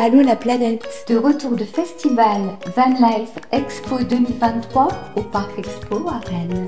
Allô 0.00 0.22
la 0.22 0.36
planète. 0.36 1.04
De 1.08 1.16
retour 1.16 1.56
de 1.56 1.64
festival 1.64 2.40
Van 2.76 2.90
Life 2.90 3.32
Expo 3.50 3.98
2023 4.08 4.88
au 5.16 5.22
Parc 5.22 5.58
Expo 5.58 6.06
à 6.08 6.20
Rennes. 6.24 6.66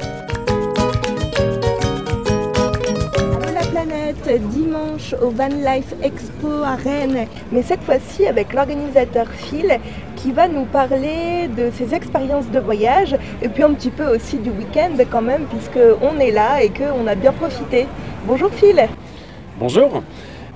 Allô 3.17 3.55
la 3.55 3.65
planète, 3.71 4.43
dimanche 4.49 5.15
au 5.23 5.31
Van 5.31 5.47
Life 5.47 5.95
Expo 6.03 6.49
à 6.65 6.75
Rennes, 6.75 7.29
mais 7.53 7.63
cette 7.63 7.83
fois-ci 7.83 8.27
avec 8.27 8.53
l'organisateur 8.53 9.29
Phil 9.29 9.79
qui 10.17 10.33
va 10.33 10.49
nous 10.49 10.65
parler 10.65 11.47
de 11.57 11.71
ses 11.71 11.95
expériences 11.95 12.51
de 12.51 12.59
voyage 12.59 13.17
et 13.43 13.49
puis 13.49 13.63
un 13.63 13.75
petit 13.75 13.91
peu 13.91 14.13
aussi 14.13 14.39
du 14.39 14.51
week-end 14.51 14.97
quand 15.09 15.23
même 15.23 15.45
puisqu'on 15.45 16.19
est 16.19 16.33
là 16.33 16.65
et 16.65 16.71
qu'on 16.71 17.07
a 17.07 17.15
bien 17.15 17.33
profité. 17.33 17.87
Bonjour 18.27 18.51
Phil. 18.51 18.89
Bonjour 19.57 20.03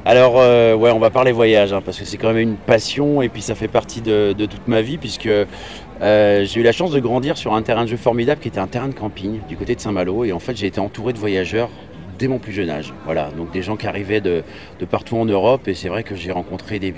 alors, 0.07 0.35
euh, 0.37 0.75
ouais, 0.75 0.91
on 0.91 0.99
va 0.99 1.09
parler 1.09 1.33
voyage, 1.33 1.73
hein, 1.73 1.81
parce 1.83 1.99
que 1.99 2.05
c'est 2.05 2.19
quand 2.19 2.29
même 2.29 2.51
une 2.51 2.57
passion 2.57 3.23
et 3.23 3.31
puis 3.31 3.41
ça 3.41 3.55
fait 3.55 3.69
partie 3.69 4.03
de, 4.03 4.35
toute 4.35 4.69
ma 4.69 4.83
vie, 4.83 4.99
puisque 4.99 5.27
euh, 5.27 6.45
j'ai 6.45 6.61
eu 6.61 6.63
la 6.63 6.73
chance 6.73 6.91
de 6.91 7.01
grandir 7.01 7.39
sur 7.39 7.55
un 7.55 7.63
terrain 7.63 7.85
de 7.85 7.89
jeu 7.89 7.97
formidable 7.97 8.43
qui 8.43 8.49
était 8.49 8.59
un 8.59 8.67
terrain 8.67 8.89
de 8.89 8.95
camping 8.95 9.41
du 9.49 9.57
côté 9.57 9.75
de 9.75 9.81
Saint-Malo. 9.81 10.25
Et 10.25 10.33
en 10.33 10.41
fait, 10.41 10.57
j'ai 10.57 10.67
été 10.67 10.79
entouré 10.79 11.15
de 11.15 11.19
voyageurs 11.19 11.71
dès 12.19 12.29
mon 12.29 12.39
plus 12.39 12.53
jeune 12.53 12.71
âge. 12.71 12.93
Voilà, 13.05 13.31
donc 13.37 13.51
des 13.53 13.63
gens 13.63 13.77
qui 13.77 13.87
arrivaient 13.87 14.21
de, 14.21 14.43
partout 14.91 15.17
en 15.17 15.25
Europe. 15.25 15.69
Et 15.69 15.75
c'est 15.75 15.89
vrai 15.89 16.03
que 16.03 16.15
j'ai 16.15 16.33
rencontré 16.33 16.79
des, 16.79 16.93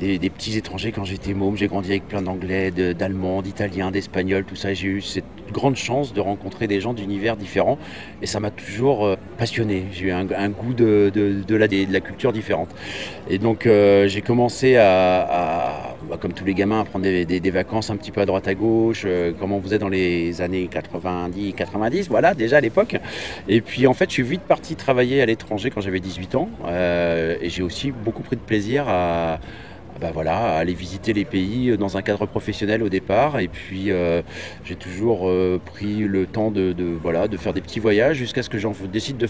des, 0.00 0.30
petits 0.30 0.56
étrangers 0.56 0.92
quand 0.92 1.04
j'étais 1.04 1.34
môme. 1.34 1.56
J'ai 1.56 1.66
grandi 1.66 1.90
avec 1.90 2.06
plein 2.06 2.22
d'anglais, 2.22 2.70
d'allemands, 2.70 3.42
d'italiens, 3.42 3.90
d'espagnols, 3.90 4.44
tout 4.44 4.56
ça. 4.56 4.74
J'ai 4.74 4.88
eu 4.88 5.00
cette 5.00 5.24
grande 5.52 5.76
chance 5.76 6.12
de 6.12 6.20
rencontrer 6.20 6.66
des 6.66 6.80
gens 6.80 6.94
d'univers 6.94 7.36
différents. 7.36 7.78
Et 8.22 8.26
ça 8.26 8.40
m'a 8.40 8.50
toujours 8.50 9.06
euh, 9.06 9.16
passionné. 9.36 9.84
J'ai 9.92 10.06
eu 10.06 10.12
un, 10.12 10.24
goût 10.50 10.74
de, 10.74 11.10
de, 11.14 11.56
la, 11.56 11.68
de, 11.68 11.92
la, 11.92 12.00
culture 12.00 12.32
différente. 12.32 12.74
Et 13.28 13.38
donc 13.38 13.66
euh, 13.66 14.08
j'ai 14.08 14.22
commencé 14.22 14.76
à, 14.76 15.87
bah, 16.08 16.16
comme 16.20 16.32
tous 16.32 16.44
les 16.44 16.54
gamins, 16.54 16.84
prendre 16.84 17.04
des, 17.04 17.50
vacances 17.50 17.90
un 17.90 17.96
petit 17.96 18.10
peu 18.10 18.20
à 18.20 18.26
droite 18.26 18.48
à 18.48 18.54
gauche, 18.54 19.02
euh, 19.04 19.32
comme 19.32 19.52
on 19.52 19.60
faisait 19.60 19.78
dans 19.78 19.88
les 19.88 20.40
années 20.40 20.68
90, 20.68 21.54
90, 21.54 22.08
voilà, 22.08 22.34
déjà 22.34 22.58
à 22.58 22.60
l'époque. 22.60 22.96
Et 23.48 23.60
puis 23.60 23.86
en 23.86 23.94
fait, 23.94 24.08
je 24.08 24.14
suis 24.14 24.22
vite 24.22 24.42
parti 24.42 24.76
travailler 24.76 25.22
à 25.22 25.26
l'étranger 25.26 25.70
quand 25.70 25.80
j'avais 25.80 26.00
18 26.00 26.34
ans. 26.34 26.48
et 26.68 27.48
j'ai 27.48 27.62
aussi 27.62 27.90
beaucoup 27.90 28.22
pris 28.22 28.36
de 28.36 28.42
plaisir 28.42 28.84
à 28.88 29.38
bah 30.00 30.10
voilà, 30.14 30.56
aller 30.56 30.74
visiter 30.74 31.12
les 31.12 31.24
pays 31.24 31.76
dans 31.76 31.96
un 31.96 32.02
cadre 32.02 32.26
professionnel 32.26 32.82
au 32.82 32.88
départ. 32.88 33.40
Et 33.40 33.48
puis 33.48 33.90
euh, 33.90 34.22
j'ai 34.64 34.76
toujours 34.76 35.28
euh, 35.28 35.60
pris 35.64 35.98
le 35.98 36.26
temps 36.26 36.50
de, 36.50 36.74
voilà, 37.02 37.28
de 37.28 37.36
faire 37.36 37.52
des 37.52 37.60
petits 37.60 37.80
voyages 37.80 38.16
jusqu'à 38.16 38.42
ce 38.42 38.48
que 38.48 38.58
j'en 38.58 38.72
décide 38.92 39.16
de 39.16 39.28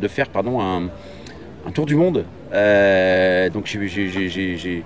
de 0.00 0.08
faire 0.08 0.28
pardon, 0.30 0.60
un, 0.60 0.90
un 1.66 1.72
tour 1.72 1.86
du 1.86 1.96
monde. 1.96 2.24
Euh, 2.52 3.50
donc 3.50 3.66
j'ai 3.66 4.84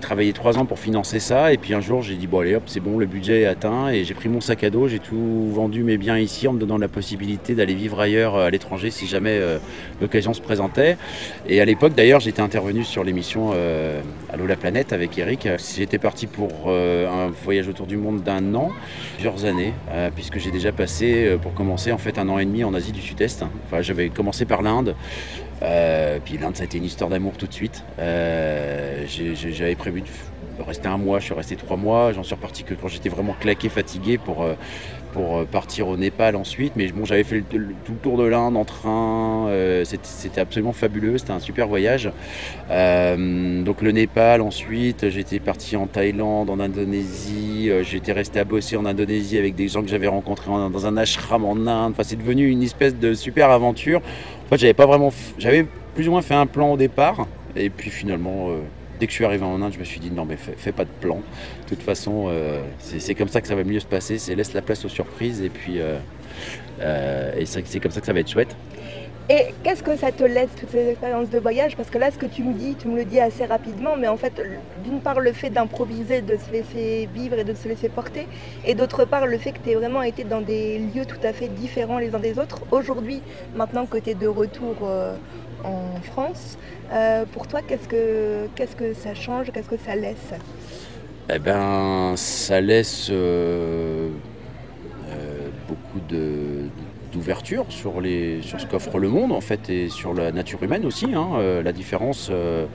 travaillé 0.00 0.32
trois 0.32 0.58
ans 0.58 0.64
pour 0.64 0.78
financer 0.78 1.20
ça 1.20 1.52
et 1.52 1.58
puis 1.58 1.74
un 1.74 1.82
jour 1.82 2.00
j'ai 2.00 2.14
dit 2.14 2.26
bon 2.26 2.40
allez 2.40 2.54
hop 2.54 2.62
c'est 2.64 2.80
bon 2.80 2.98
le 2.98 3.04
budget 3.04 3.42
est 3.42 3.46
atteint 3.46 3.90
et 3.90 4.02
j'ai 4.02 4.14
pris 4.14 4.30
mon 4.30 4.40
sac 4.40 4.64
à 4.64 4.70
dos, 4.70 4.88
j'ai 4.88 4.98
tout 4.98 5.50
vendu 5.52 5.84
mes 5.84 5.98
biens 5.98 6.16
ici 6.16 6.48
en 6.48 6.54
me 6.54 6.58
donnant 6.58 6.78
la 6.78 6.88
possibilité 6.88 7.54
d'aller 7.54 7.74
vivre 7.74 8.00
ailleurs 8.00 8.34
euh, 8.34 8.46
à 8.46 8.50
l'étranger 8.50 8.90
si 8.90 9.06
jamais 9.06 9.38
euh, 9.38 9.58
l'occasion 10.00 10.32
se 10.32 10.40
présentait. 10.40 10.96
Et 11.46 11.60
à 11.60 11.66
l'époque 11.66 11.94
d'ailleurs 11.94 12.20
j'étais 12.20 12.40
intervenu 12.40 12.82
sur 12.82 13.04
l'émission 13.04 13.52
Allô 14.32 14.46
la 14.46 14.56
planète 14.56 14.92
avec 14.92 15.18
Eric. 15.18 15.46
J'étais 15.76 15.98
parti 15.98 16.26
pour 16.26 16.70
un 16.70 17.30
voyage 17.44 17.68
autour 17.68 17.86
du 17.86 17.96
monde 17.96 18.22
d'un 18.22 18.54
an, 18.54 18.70
plusieurs 19.14 19.44
années, 19.44 19.74
puisque 20.14 20.38
j'ai 20.38 20.50
déjà 20.50 20.72
passé 20.72 21.36
pour 21.42 21.52
commencer 21.52 21.92
en 21.92 21.98
fait 21.98 22.18
un 22.18 22.28
an 22.28 22.38
et 22.38 22.44
demi 22.44 22.64
en 22.64 22.72
Asie 22.72 22.92
du 22.92 23.00
Sud-Est. 23.00 23.44
Enfin 23.66 23.82
j'avais 23.82 24.08
commencé 24.08 24.44
par 24.44 24.62
l'Inde. 24.62 24.94
Puis 26.24 26.38
l'Inde 26.38 26.56
ça 26.56 26.62
a 26.62 26.64
été 26.64 26.78
une 26.78 26.84
histoire 26.84 27.10
d'amour 27.10 27.34
tout 27.36 27.46
de 27.46 27.52
suite. 27.52 27.84
Euh, 27.98 29.04
j'avais 29.06 29.74
prévu 29.74 30.02
de 30.02 30.62
rester 30.62 30.88
un 30.88 30.98
mois, 30.98 31.18
je 31.18 31.26
suis 31.26 31.34
resté 31.34 31.56
trois 31.56 31.76
mois. 31.76 32.12
J'en 32.12 32.22
suis 32.22 32.34
reparti 32.34 32.64
que 32.64 32.74
quand 32.74 32.88
j'étais 32.88 33.08
vraiment 33.08 33.34
claqué, 33.38 33.68
fatigué 33.68 34.18
pour, 34.18 34.42
euh, 34.42 34.54
pour 35.12 35.38
euh, 35.38 35.44
partir 35.44 35.88
au 35.88 35.96
Népal 35.96 36.36
ensuite. 36.36 36.74
Mais 36.76 36.88
bon, 36.88 37.04
j'avais 37.04 37.24
fait 37.24 37.42
tout 37.42 37.58
le 37.58 37.96
tour 38.02 38.18
de 38.18 38.24
l'Inde 38.24 38.56
en 38.56 38.64
train. 38.64 39.48
c'était 39.84 40.40
absolument 40.40 40.72
fabuleux. 40.72 41.18
C'était 41.18 41.32
un 41.32 41.40
super 41.40 41.68
voyage. 41.68 42.10
donc 42.68 43.82
le 43.82 43.90
Népal 43.92 44.40
ensuite. 44.40 45.08
J'étais 45.10 45.40
parti 45.40 45.76
en 45.76 45.86
Thaïlande, 45.86 46.50
en 46.50 46.60
Indonésie. 46.60 47.70
j'étais 47.82 48.12
resté 48.12 48.40
à 48.40 48.44
bosser 48.44 48.76
en 48.76 48.86
Indonésie 48.86 49.38
avec 49.38 49.54
des 49.54 49.68
gens 49.68 49.82
que 49.82 49.88
j'avais 49.88 50.08
rencontrés 50.08 50.50
dans 50.50 50.86
un 50.86 50.96
ashram 50.96 51.44
en 51.44 51.56
Inde. 51.66 51.92
Enfin, 51.92 52.02
c'est 52.02 52.16
devenu 52.16 52.48
une 52.48 52.62
espèce 52.62 52.96
de 52.96 53.14
super 53.14 53.50
aventure. 53.50 54.00
En 54.46 54.48
fait, 54.48 54.58
j'avais 54.58 54.74
pas 54.74 54.86
vraiment. 54.86 55.12
J'avais 55.38 55.66
plus 55.94 56.08
ou 56.08 56.12
moins 56.12 56.22
fait 56.22 56.34
un 56.34 56.46
plan 56.46 56.72
au 56.72 56.76
départ. 56.76 57.26
Et 57.56 57.70
puis 57.70 57.90
finalement, 57.90 58.48
euh, 58.48 58.60
dès 59.02 59.08
que 59.08 59.10
je 59.10 59.16
suis 59.16 59.24
arrivé 59.24 59.44
en 59.44 59.60
Inde, 59.60 59.72
je 59.72 59.80
me 59.80 59.84
suis 59.84 59.98
dit 59.98 60.12
non 60.12 60.24
mais 60.24 60.36
fais, 60.36 60.70
pas 60.70 60.84
de 60.84 60.90
plan. 61.00 61.16
De 61.16 61.68
toute 61.68 61.82
façon, 61.82 62.26
euh, 62.28 62.60
c'est 62.78 63.16
comme 63.16 63.26
ça 63.26 63.40
que 63.40 63.48
ça 63.48 63.56
va 63.56 63.64
mieux 63.64 63.80
se 63.80 63.86
passer. 63.86 64.16
C'est 64.16 64.36
laisse 64.36 64.52
la 64.52 64.62
place 64.62 64.84
aux 64.84 64.88
surprises 64.88 65.42
et 65.42 65.48
puis 65.48 65.80
euh, 65.80 67.32
et 67.36 67.44
c'est 67.44 67.80
comme 67.80 67.90
ça 67.90 68.00
que 68.00 68.06
ça 68.06 68.12
va 68.12 68.20
être 68.20 68.30
chouette. 68.30 68.54
Et 69.30 69.54
qu'est-ce 69.62 69.82
que 69.82 69.96
ça 69.96 70.10
te 70.10 70.24
laisse, 70.24 70.50
toutes 70.58 70.70
ces 70.70 70.90
expériences 70.90 71.30
de 71.30 71.38
voyage? 71.38 71.76
Parce 71.76 71.90
que 71.90 71.98
là, 71.98 72.10
ce 72.10 72.18
que 72.18 72.26
tu 72.26 72.42
me 72.42 72.52
dis, 72.52 72.74
tu 72.74 72.88
me 72.88 72.96
le 72.96 73.04
dis 73.04 73.20
assez 73.20 73.44
rapidement, 73.44 73.96
mais 73.96 74.08
en 74.08 74.16
fait, 74.16 74.42
d'une 74.84 75.00
part, 75.00 75.20
le 75.20 75.32
fait 75.32 75.50
d'improviser, 75.50 76.22
de 76.22 76.36
se 76.36 76.50
laisser 76.50 77.08
vivre 77.14 77.38
et 77.38 77.44
de 77.44 77.54
se 77.54 77.68
laisser 77.68 77.88
porter, 77.88 78.26
et 78.66 78.74
d'autre 78.74 79.04
part, 79.04 79.26
le 79.26 79.38
fait 79.38 79.52
que 79.52 79.58
tu 79.62 79.70
aies 79.70 79.76
vraiment 79.76 80.02
été 80.02 80.24
dans 80.24 80.40
des 80.40 80.78
lieux 80.78 81.06
tout 81.06 81.24
à 81.24 81.32
fait 81.32 81.48
différents 81.48 81.98
les 81.98 82.14
uns 82.14 82.18
des 82.18 82.38
autres. 82.38 82.62
Aujourd'hui, 82.72 83.22
maintenant 83.54 83.86
que 83.86 83.98
tu 83.98 84.10
es 84.10 84.14
de 84.14 84.26
retour 84.26 84.76
en 85.64 86.00
France. 86.02 86.58
Euh, 86.92 87.24
pour 87.32 87.46
toi, 87.46 87.60
qu'est-ce 87.66 87.88
que, 87.88 88.94
ça 88.94 89.14
change? 89.14 89.50
Qu'est-ce 89.52 89.68
que 89.68 89.76
ça 89.76 89.96
laisse? 89.96 90.34
Eh 91.32 91.38
bien, 91.38 92.14
ça 92.16 92.60
laisse 92.60 93.08
euh, 93.10 94.10
euh, 95.08 95.48
beaucoup 95.68 96.00
de, 96.08 96.51
d'ouverture 97.12 97.66
sur, 97.68 98.00
les, 98.00 98.42
sur 98.42 98.60
ce 98.60 98.66
qu'offre 98.66 98.98
le 98.98 99.08
monde 99.08 99.32
en 99.32 99.40
fait 99.40 99.68
et 99.70 99.88
sur 99.88 100.14
la 100.14 100.32
nature 100.32 100.62
humaine 100.62 100.84
aussi, 100.84 101.06
hein, 101.14 101.28
euh, 101.36 101.62
la 101.62 101.72
différence. 101.72 102.28
Euh, 102.30 102.66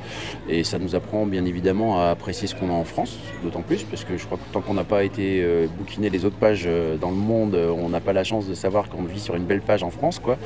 et 0.48 0.64
ça 0.64 0.80
nous 0.80 0.96
apprend 0.96 1.26
bien 1.26 1.46
évidemment 1.46 2.00
à 2.00 2.10
apprécier 2.10 2.48
ce 2.48 2.56
qu'on 2.56 2.70
a 2.70 2.74
en 2.74 2.84
France, 2.84 3.18
d'autant 3.44 3.62
plus 3.62 3.84
parce 3.84 4.04
que 4.04 4.18
je 4.18 4.26
crois 4.26 4.38
que 4.38 4.54
tant 4.54 4.62
qu'on 4.62 4.76
n'a 4.76 4.84
pas 4.84 5.04
été 5.04 5.42
euh, 5.42 5.68
bouquiner 5.78 6.10
les 6.10 6.26
autres 6.26 6.38
pages 6.38 6.68
dans 7.02 7.10
le 7.10 7.18
monde, 7.18 7.56
on 7.56 7.90
n'a 7.90 8.00
pas 8.00 8.14
la 8.14 8.24
chance 8.24 8.48
de 8.48 8.54
savoir 8.54 8.90
qu'on 8.90 9.04
vit 9.04 9.20
sur 9.20 9.36
une 9.36 9.46
belle 9.46 9.62
page 9.62 9.84
en 9.84 9.90
France. 9.90 10.20
Quoi. 10.20 10.38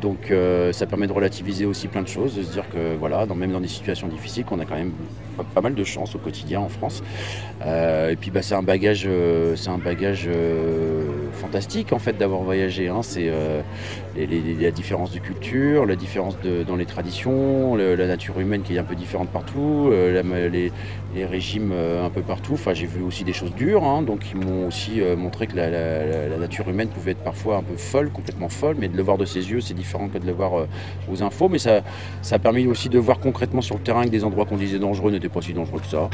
donc 0.00 0.32
ça 0.72 0.86
permet 0.86 1.06
de 1.06 1.12
relativiser 1.12 1.66
aussi 1.66 1.88
plein 1.88 2.02
de 2.02 2.08
choses, 2.08 2.36
de 2.36 2.42
se 2.42 2.52
dire 2.52 2.68
que 2.70 2.96
voilà, 2.96 3.26
même 3.34 3.52
dans 3.52 3.60
des 3.60 3.68
situations 3.68 4.08
difficiles, 4.08 4.44
qu'on 4.44 4.58
a 4.60 4.64
quand 4.64 4.76
même 4.76 4.92
pas, 5.44 5.60
mal 5.60 5.74
de 5.74 5.84
chance 5.84 6.14
au 6.14 6.18
quotidien 6.18 6.60
en 6.60 6.68
France. 6.68 7.02
et 7.64 8.16
puis 8.16 8.30
bah, 8.30 8.42
c'est 8.42 8.54
un 8.54 8.62
bagage, 8.62 9.08
c'est 9.56 9.70
un 9.70 9.78
bagage 9.78 10.28
fantastique 11.32 11.92
en 11.92 11.98
fait 11.98 12.16
d'avoir 12.16 12.42
voyagé 12.42 12.88
Hein. 12.88 13.02
c'est 13.02 13.28
euh, 13.28 13.62
la 14.16 14.70
différence 14.70 15.12
de 15.12 15.18
culture, 15.18 15.86
la 15.86 15.96
différence 15.96 16.36
dans 16.66 16.76
les 16.76 16.86
traditions, 16.86 17.76
la 17.76 18.06
nature 18.06 18.38
humaine 18.40 18.62
qui 18.62 18.76
est 18.76 18.78
un 18.78 18.84
peu 18.84 18.94
différente 18.94 19.28
partout, 19.28 19.88
euh, 19.92 20.50
les, 20.50 20.72
régimes 21.24 21.72
euh, 21.72 22.04
un 22.04 22.10
peu 22.10 22.20
partout. 22.22 22.52
Enfin, 22.54 22.74
j'ai 22.74 22.86
vu 22.86 23.02
aussi 23.02 23.24
des 23.24 23.32
choses 23.32 23.54
dures, 23.54 23.84
hein, 23.84 24.02
donc 24.02 24.20
ils 24.32 24.38
m'ont 24.38 24.68
aussi 24.68 25.00
montré 25.16 25.46
que 25.46 25.56
la, 25.56 26.38
nature 26.38 26.68
humaine 26.68 26.88
pouvait 26.88 27.12
être 27.12 27.24
parfois 27.24 27.56
un 27.56 27.62
peu 27.62 27.76
folle, 27.76 28.10
complètement 28.10 28.48
folle, 28.48 28.76
mais 28.78 28.88
de 28.88 28.96
le 28.96 29.02
voir 29.02 29.18
de 29.18 29.24
ses 29.24 29.50
yeux, 29.50 29.60
c'est 29.60 29.74
différent 29.74 30.08
que 30.08 30.18
de 30.18 30.26
le 30.26 30.32
voir 30.32 30.66
aux 31.10 31.22
infos. 31.22 31.48
Mais 31.48 31.58
ça, 31.58 31.80
ça 32.22 32.36
a 32.36 32.38
permis 32.38 32.66
aussi 32.66 32.88
de 32.88 32.98
voir 32.98 33.18
concrètement 33.18 33.60
sur 33.60 33.76
le 33.76 33.82
terrain 33.82 34.04
que 34.04 34.10
des 34.10 34.24
endroits 34.24 34.44
qu'on 34.44 34.56
disait 34.56 34.78
dangereux 34.78 35.10
n'étaient 35.10 35.27
pas 35.28 35.42
si 35.42 35.52
dangereux 35.52 35.80
que 35.80 35.86
ça, 35.86 36.08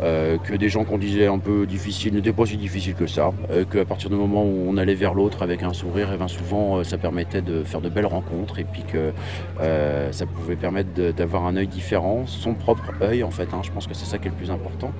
que 0.00 0.56
des 0.56 0.68
gens 0.68 0.84
qu'on 0.84 0.98
disait 0.98 1.26
un 1.26 1.38
peu 1.38 1.66
difficiles 1.66 2.14
n'étaient 2.14 2.32
pas 2.32 2.46
si 2.46 2.56
difficiles 2.56 2.94
que 2.94 3.06
ça, 3.06 3.32
qu'à 3.70 3.84
partir 3.84 4.10
du 4.10 4.16
moment 4.16 4.44
où 4.44 4.66
on 4.68 4.76
allait 4.76 4.94
vers 4.94 5.14
l'autre 5.14 5.42
avec 5.42 5.62
un 5.62 5.72
sourire, 5.72 6.12
et 6.12 6.16
bien 6.16 6.28
souvent 6.28 6.82
ça 6.84 6.98
permettait 6.98 7.42
de 7.42 7.64
faire 7.64 7.80
de 7.80 7.88
belles 7.88 8.06
rencontres 8.06 8.58
et 8.58 8.64
puis 8.64 8.82
que 8.82 9.12
euh, 9.60 10.12
ça 10.12 10.26
pouvait 10.26 10.56
permettre 10.56 10.90
d'avoir 11.12 11.46
un 11.46 11.56
œil 11.56 11.66
différent, 11.66 12.24
son 12.26 12.54
propre 12.54 12.92
œil 13.02 13.22
en 13.22 13.30
fait. 13.30 13.48
Hein. 13.52 13.60
je 13.62 13.70
pense 13.70 13.86
que 13.86 13.94
c'est 13.94 14.04
ça 14.04 14.18
qui 14.18 14.28
est 14.28 14.30
le 14.30 14.36
plus 14.36 14.50
important. 14.50 14.92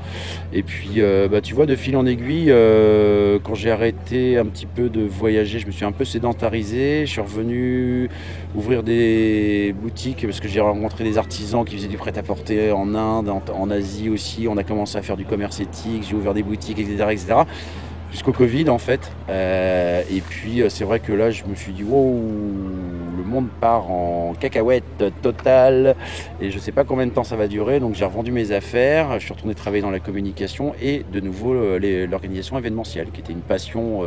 Et 0.52 0.62
puis, 0.62 0.94
euh, 0.98 1.28
bah, 1.28 1.40
tu 1.40 1.54
vois, 1.54 1.66
de 1.66 1.76
fil 1.76 1.96
en 1.96 2.06
aiguille, 2.06 2.50
euh, 2.50 3.38
quand 3.42 3.54
j'ai 3.54 3.70
arrêté 3.70 4.38
un 4.38 4.46
petit 4.46 4.66
peu 4.66 4.88
de 4.88 5.02
voyager, 5.02 5.58
je 5.58 5.66
me 5.66 5.72
suis 5.72 5.84
un 5.84 5.92
peu 5.92 6.04
sédentarisé. 6.04 7.06
Je 7.06 7.10
suis 7.10 7.20
revenu 7.20 8.08
ouvrir 8.54 8.82
des 8.82 9.74
boutiques 9.80 10.24
parce 10.26 10.40
que 10.40 10.48
j'ai 10.48 10.60
rencontré 10.60 11.04
des 11.04 11.18
artisans 11.18 11.64
qui 11.64 11.76
faisaient 11.76 11.88
du 11.88 11.98
prêt-à-porter 11.98 12.72
en 12.72 12.94
Inde, 12.94 13.28
en, 13.28 13.55
Asie 13.70 14.08
aussi. 14.08 14.46
On 14.48 14.56
a 14.56 14.64
commencé 14.64 14.96
à 14.98 15.02
faire 15.02 15.16
du 15.16 15.24
commerce 15.24 15.60
éthique. 15.60 16.04
J'ai 16.08 16.14
ouvert 16.14 16.34
des 16.34 16.42
boutiques, 16.42 16.78
etc., 16.78 17.06
etc 17.10 17.34
jusqu'au 18.12 18.32
Covid 18.32 18.70
en 18.70 18.78
fait. 18.78 19.12
et 19.28 20.22
puis 20.28 20.62
c'est 20.68 20.84
vrai 20.84 21.00
que 21.00 21.12
là 21.12 21.30
je 21.30 21.44
me 21.44 21.54
suis 21.54 21.72
dit 21.72 21.82
wow, 21.82 22.22
le 23.16 23.24
monde 23.24 23.48
part 23.60 23.90
en 23.90 24.34
cacahuète 24.38 25.04
totale 25.22 25.96
et 26.40 26.50
je 26.50 26.58
sais 26.58 26.72
pas 26.72 26.84
combien 26.84 27.06
de 27.06 27.12
temps 27.12 27.24
ça 27.24 27.36
va 27.36 27.48
durer. 27.48 27.80
Donc 27.80 27.94
j'ai 27.94 28.04
revendu 28.04 28.32
mes 28.32 28.52
affaires, 28.52 29.18
je 29.18 29.24
suis 29.24 29.32
retourné 29.32 29.54
travailler 29.54 29.82
dans 29.82 29.90
la 29.90 30.00
communication 30.00 30.74
et 30.80 31.04
de 31.12 31.20
nouveau 31.20 31.54
l'organisation 32.06 32.58
événementielle 32.58 33.10
qui 33.12 33.20
était 33.20 33.32
une 33.32 33.40
passion 33.40 34.02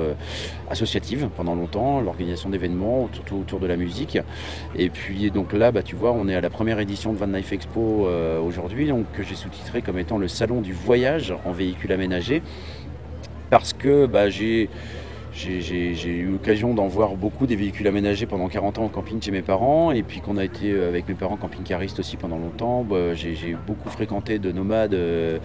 associative 0.69 1.29
pendant 1.35 1.55
longtemps, 1.55 2.01
l'organisation 2.01 2.49
d'événements 2.49 3.09
surtout 3.13 3.37
autour 3.37 3.59
de 3.59 3.67
la 3.67 3.75
musique. 3.75 4.17
Et 4.75 4.89
puis 4.89 5.31
donc 5.31 5.53
là 5.53 5.71
bah, 5.71 5.83
tu 5.83 5.95
vois 5.95 6.11
on 6.11 6.27
est 6.27 6.35
à 6.35 6.41
la 6.41 6.49
première 6.49 6.79
édition 6.79 7.13
de 7.13 7.17
Van 7.17 7.27
Life 7.27 7.51
Expo 7.51 8.07
aujourd'hui 8.45 8.87
donc 8.87 9.05
que 9.13 9.23
j'ai 9.23 9.35
sous-titré 9.35 9.81
comme 9.81 9.99
étant 9.99 10.17
le 10.17 10.27
salon 10.27 10.61
du 10.61 10.73
voyage 10.73 11.33
en 11.45 11.51
véhicule 11.51 11.91
aménagé 11.91 12.41
parce 13.49 13.73
que 13.73 14.05
bah, 14.05 14.29
j'ai 14.29 14.69
j'ai 15.39 16.09
eu 16.09 16.25
l'occasion 16.25 16.73
d'en 16.73 16.87
voir 16.87 17.15
beaucoup 17.15 17.47
des 17.47 17.55
véhicules 17.55 17.87
aménagés 17.87 18.25
pendant 18.25 18.49
40 18.49 18.79
ans 18.79 18.83
en 18.83 18.89
camping 18.89 19.21
chez 19.21 19.31
mes 19.31 19.41
parents 19.41 19.91
et 19.91 20.03
puis 20.03 20.19
qu'on 20.19 20.35
a 20.35 20.43
été 20.43 20.71
euh, 20.71 20.89
avec 20.89 21.07
mes 21.07 21.13
parents 21.13 21.37
camping-caristes 21.37 21.99
aussi 21.99 22.17
pendant 22.17 22.37
longtemps. 22.37 22.83
Bah, 22.83 23.13
j'ai 23.13 23.55
beaucoup 23.65 23.89
fréquenté 23.89 24.37
de 24.37 24.51
nomades, 24.51 24.93
euh, 24.93 25.39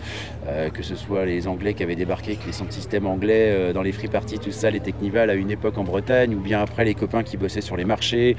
euh, 0.49 0.69
que 0.71 0.83
ce 0.83 0.97
soit 0.97 1.25
les 1.27 1.47
Anglais 1.47 1.75
qui 1.75 1.85
avaient 1.85 1.95
débarqué 1.95 2.33
avec 2.33 2.45
les 2.45 2.53
centres 2.53 2.73
systèmes 2.73 3.07
anglais 3.07 3.73
dans 3.73 3.83
les 3.83 3.93
free 3.93 4.09
parties, 4.09 4.39
tout 4.39 4.51
ça, 4.51 4.71
les 4.71 4.81
Technival 4.81 5.31
à 5.31 5.35
une 5.35 5.51
époque 5.51 5.79
en 5.79 5.85
Bretagne, 5.85 6.35
ou 6.35 6.41
bien 6.41 6.61
après 6.61 6.85
les 6.85 6.95
copains 6.95 7.23
qui 7.23 7.37
bossaient 7.37 7.61
sur 7.61 7.77
les 7.77 7.85
marchés, 7.85 8.37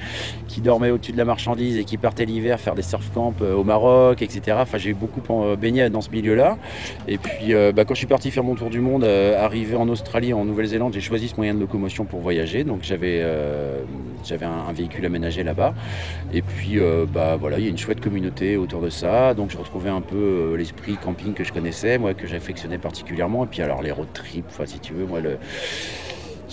qui 0.48 0.62
dormaient 0.62 0.92
au-dessus 0.92 1.14
de 1.14 1.18
la 1.18 1.26
marchandise 1.26 1.78
et 1.78 1.86
qui 1.86 1.98
partaient 1.98 2.26
l'hiver 2.26 2.60
faire 2.60 2.76
des 2.76 2.82
surf 2.82 3.10
camps 3.14 3.34
au 3.42 3.64
Maroc, 3.64 4.22
etc. 4.22 4.58
Enfin, 4.60 4.78
j'ai 4.78 4.94
beaucoup 4.94 5.22
baigné 5.56 5.90
dans 5.90 6.02
ce 6.02 6.10
milieu-là. 6.10 6.58
Et 7.08 7.18
puis, 7.18 7.54
bah, 7.74 7.86
quand 7.86 7.94
je 7.94 8.00
suis 8.00 8.08
parti 8.08 8.30
faire 8.30 8.44
mon 8.44 8.56
tour 8.56 8.70
du 8.70 8.80
monde, 8.80 9.04
arrivé 9.04 9.76
en 9.76 9.88
Australie, 9.90 10.34
en 10.34 10.46
Nouvelle-Zélande, 10.46 10.94
j'ai 10.94 11.02
choisi 11.02 11.30
ce 11.30 11.36
moyen 11.36 11.45
de 11.54 11.60
locomotion 11.60 12.06
pour 12.06 12.22
voyager. 12.22 12.64
Donc 12.64 12.80
j'avais 12.84 13.20
euh, 13.22 13.84
j'avais 14.26 14.46
un, 14.46 14.72
véhicule 14.74 15.06
aménagé 15.06 15.44
là-bas. 15.44 15.74
Et 16.34 16.42
puis 16.42 16.80
euh, 16.80 17.06
bah 17.08 17.36
voilà, 17.36 17.60
il 17.60 17.66
y 17.66 17.68
a 17.68 17.70
une 17.70 17.78
chouette 17.78 18.02
communauté 18.02 18.58
autour 18.58 18.82
de 18.82 18.90
ça. 18.90 19.34
Donc 19.34 19.52
je 19.52 19.58
retrouvais 19.58 19.90
un 19.90 20.02
peu 20.02 20.16
euh, 20.16 20.58
l'esprit 20.58 20.98
camping 20.98 21.34
que 21.34 21.44
je 21.44 21.54
connaissais, 21.54 21.98
moi 21.98 22.14
que 22.14 22.28
j'affectionnais 22.28 22.78
particulièrement. 22.78 23.46
Et 23.46 23.48
puis 23.48 23.62
alors 23.62 23.82
les 23.82 23.92
road 23.92 24.08
trips, 24.14 24.46
enfin 24.48 24.66
si 24.66 24.80
tu 24.80 24.94
veux, 24.94 25.06
moi 25.06 25.20
le 25.20 25.38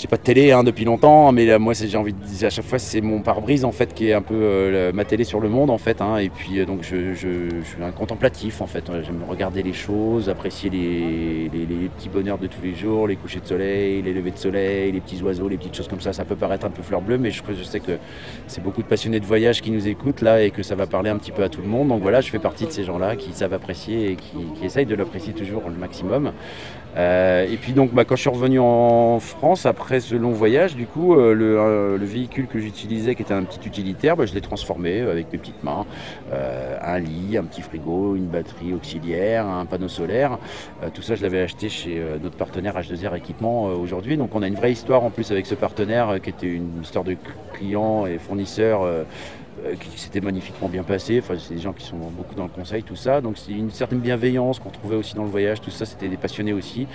j'ai 0.03 0.09
pas 0.09 0.17
de 0.17 0.23
télé 0.23 0.51
hein, 0.51 0.65
depuis 0.65 0.85
longtemps, 0.85 1.31
mais 1.31 1.57
moi 1.61 1.75
j'ai 1.75 1.97
envie 1.97 2.13
de 2.13 2.19
dire 2.19 2.49
à 2.49 2.51
chaque 2.51 2.65
fois 2.65 2.81
c'est 2.81 3.01
mon 3.01 3.21
pare-brise 3.21 3.65
en 3.65 3.71
fait 3.71 3.95
qui 3.95 4.09
est 4.09 4.15
un 4.15 4.21
peu 4.21 4.35
euh, 4.35 4.93
ma 4.93 5.05
télé 5.05 5.23
sur 5.23 5.39
le 5.39 5.49
monde 5.49 5.71
en 5.71 5.79
fait. 5.79 6.03
Hein. 6.03 6.17
et 6.17 6.29
puis 6.29 6.59
euh, 6.59 6.65
donc 6.65 6.83
je, 6.83 7.15
suis 7.15 7.81
un 7.81 7.93
contemplatif 7.93 8.61
en 8.63 8.67
fait. 8.67 8.91
J'aime 9.05 9.23
regarder 9.29 9.63
les 9.63 9.73
choses, 9.73 10.29
apprécier 10.29 10.71
les, 10.71 11.49
petits 11.97 12.09
bonheurs 12.09 12.39
de 12.39 12.49
tous 12.49 12.61
les 12.61 12.75
jours, 12.75 13.07
les 13.07 13.15
couchers 13.15 13.39
de 13.39 13.47
soleil, 13.47 14.03
les 14.03 14.13
levées 14.13 14.33
de 14.33 14.39
soleil, 14.39 14.91
les 14.91 15.01
petits 15.01 15.23
oiseaux, 15.23 15.49
les 15.49 15.57
petites 15.57 15.77
choses 15.77 15.87
comme 15.87 16.01
ça. 16.01 16.13
Ça 16.13 16.25
peut 16.25 16.35
paraître 16.35 16.67
un 16.67 16.71
peu 16.71 16.83
fleur 16.83 17.01
bleue, 17.01 17.19
mais 17.19 17.31
je, 17.31 17.41
je 17.57 17.63
sais 17.63 17.79
que 17.79 17.93
c'est 18.49 18.63
beaucoup 18.63 18.83
de 18.83 18.89
passionnés 18.89 19.21
de 19.21 19.27
voyage 19.27 19.63
qui 19.63 19.71
nous 19.71 19.87
écoutent 19.87 20.21
là 20.21 20.43
et 20.43 20.51
que 20.51 20.65
ça 20.65 20.75
va 20.75 20.89
parler 20.89 21.11
un 21.11 21.17
petit 21.17 21.31
peu 21.31 21.45
à 21.45 21.49
tout 21.49 21.63
le 21.63 21.69
monde. 21.69 21.87
Donc 21.87 22.03
voilà, 22.03 22.21
je 22.21 22.29
fais 22.29 22.41
partie 22.41 22.67
de 22.67 22.73
ces 22.73 22.83
gens-là 22.83 23.15
qui 23.15 23.33
savent 23.35 23.55
apprécier 23.55 24.11
et 24.11 24.17
qui, 24.17 24.39
qui 24.59 24.67
essayent 24.67 24.87
de 24.87 24.97
l'apprécier 24.97 25.33
toujours 25.33 25.63
le 25.69 25.77
maximum. 25.77 26.33
Euh, 26.97 27.47
et 27.51 27.57
puis 27.57 27.73
donc 27.73 27.93
bah, 27.93 28.05
quand 28.05 28.17
je 28.17 28.21
suis 28.21 28.31
revenu 28.31 28.59
en 28.59 29.19
France 29.19 29.65
après 29.65 30.01
ce 30.01 30.15
long 30.15 30.33
voyage, 30.33 30.77
du 30.77 30.87
coup 30.87 31.15
euh, 31.15 31.35
euh, 31.35 31.97
le, 31.97 32.05
véhicule 32.05 32.47
que 32.47 32.59
j'utilisais 32.59 33.15
qui 33.15 33.23
était 33.23 33.33
un 33.33 33.45
petit 33.45 33.67
utilitaire, 33.67 34.17
bah, 34.17 34.27
je 34.27 34.35
l'ai 34.35 34.43
transformé 34.43 35.01
avec 35.01 35.33
mes 35.33 35.39
petites 35.39 35.65
mains, 35.65 35.87
un 36.83 36.99
lit, 36.99 37.39
un 37.39 37.45
petit 37.45 37.63
frigo, 37.63 38.17
une 38.17 38.27
batterie 38.27 38.75
auxiliaire, 38.75 39.47
un 39.47 39.65
panneau 39.65 39.89
solaire. 39.89 40.39
tout 40.93 41.03
ça 41.03 41.15
je 41.15 41.23
l'avais 41.23 41.41
acheté 41.41 41.69
chez 41.69 42.03
notre 42.23 42.37
partenaire 42.37 42.75
H2R 42.79 43.17
Équipement 43.17 43.65
aujourd'hui. 43.65 44.17
Donc 44.17 44.35
on 44.35 44.43
a 44.43 44.47
une 44.47 44.55
vraie 44.55 44.73
histoire 44.73 45.03
en 45.05 45.11
plus 45.11 45.31
avec 45.31 45.47
ce 45.47 45.55
partenaire 45.55 46.21
qui 46.23 46.31
était 46.31 46.49
une 46.49 46.83
histoire 46.83 47.05
de 47.05 47.17
client 47.55 48.07
et 48.07 48.19
fournisseur 48.19 48.87
qui 49.79 50.01
s'était 50.01 50.21
magnifiquement 50.21 50.69
bien 50.69 50.83
passé. 50.83 51.21
Enfin, 51.23 51.35
c'est 51.39 51.55
des 51.55 51.61
gens 51.61 51.73
qui 51.73 51.85
sont 51.85 51.97
beaucoup 51.97 52.35
dans 52.35 52.45
le 52.45 52.49
conseil, 52.49 52.83
tout 52.83 52.97
ça. 52.97 53.21
Donc 53.21 53.39
c'est 53.39 53.53
une 53.53 53.71
certaine 53.71 54.01
bienveillance 54.01 54.59
qu'on 54.59 54.71
trouvait 54.71 54.97
aussi 54.97 55.15
dans 55.15 55.25
le 55.25 55.31
voyage, 55.31 55.61
tout 55.61 55.71
ça, 55.71 55.85
c'était 55.85 56.09
des 56.09 56.17
passionnés 56.17 56.53
aussi. 56.53 56.87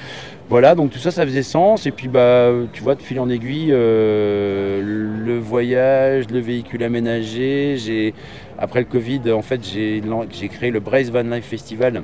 Voilà, 0.50 0.76
donc 0.76 0.92
tout 0.92 1.00
ça, 1.00 1.12
ça 1.12 1.26
faisait 1.26 1.44
sens. 1.44 1.86
Et 1.86 1.92
puis, 1.92 2.08
bah, 2.08 2.52
tu 2.74 2.84
vois, 2.84 2.96
de 2.96 3.02
fil 3.02 3.20
en 3.20 3.30
aiguille, 3.30 3.70
euh, 3.72 4.82
le 5.26 5.38
voyage, 5.40 6.30
le 6.30 6.40
véhicule 6.40 6.84
aménagé. 6.84 7.78
J'ai, 7.78 8.14
après 8.58 8.80
le 8.80 8.86
Covid, 8.86 9.32
en 9.32 9.42
fait, 9.42 9.64
j'ai, 9.64 10.02
j'ai 10.32 10.50
créé 10.50 10.72
le 10.72 10.80
Brace 10.80 11.10
Van 11.10 11.24
Life 11.24 11.46
Festival 11.46 12.04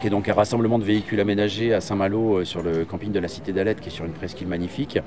qui 0.00 0.06
est 0.06 0.10
donc 0.10 0.28
un 0.28 0.34
rassemblement 0.34 0.78
de 0.78 0.84
véhicules 0.84 1.20
aménagés 1.20 1.74
à 1.74 1.80
Saint-Malo 1.80 2.38
euh, 2.38 2.44
sur 2.44 2.62
le 2.62 2.84
camping 2.84 3.12
de 3.12 3.18
la 3.18 3.28
Cité 3.28 3.52
d'Alette, 3.52 3.80
qui 3.80 3.88
est 3.88 3.92
sur 3.92 4.04
une 4.04 4.12
presqu'île 4.12 4.48
magnifique. 4.48 4.98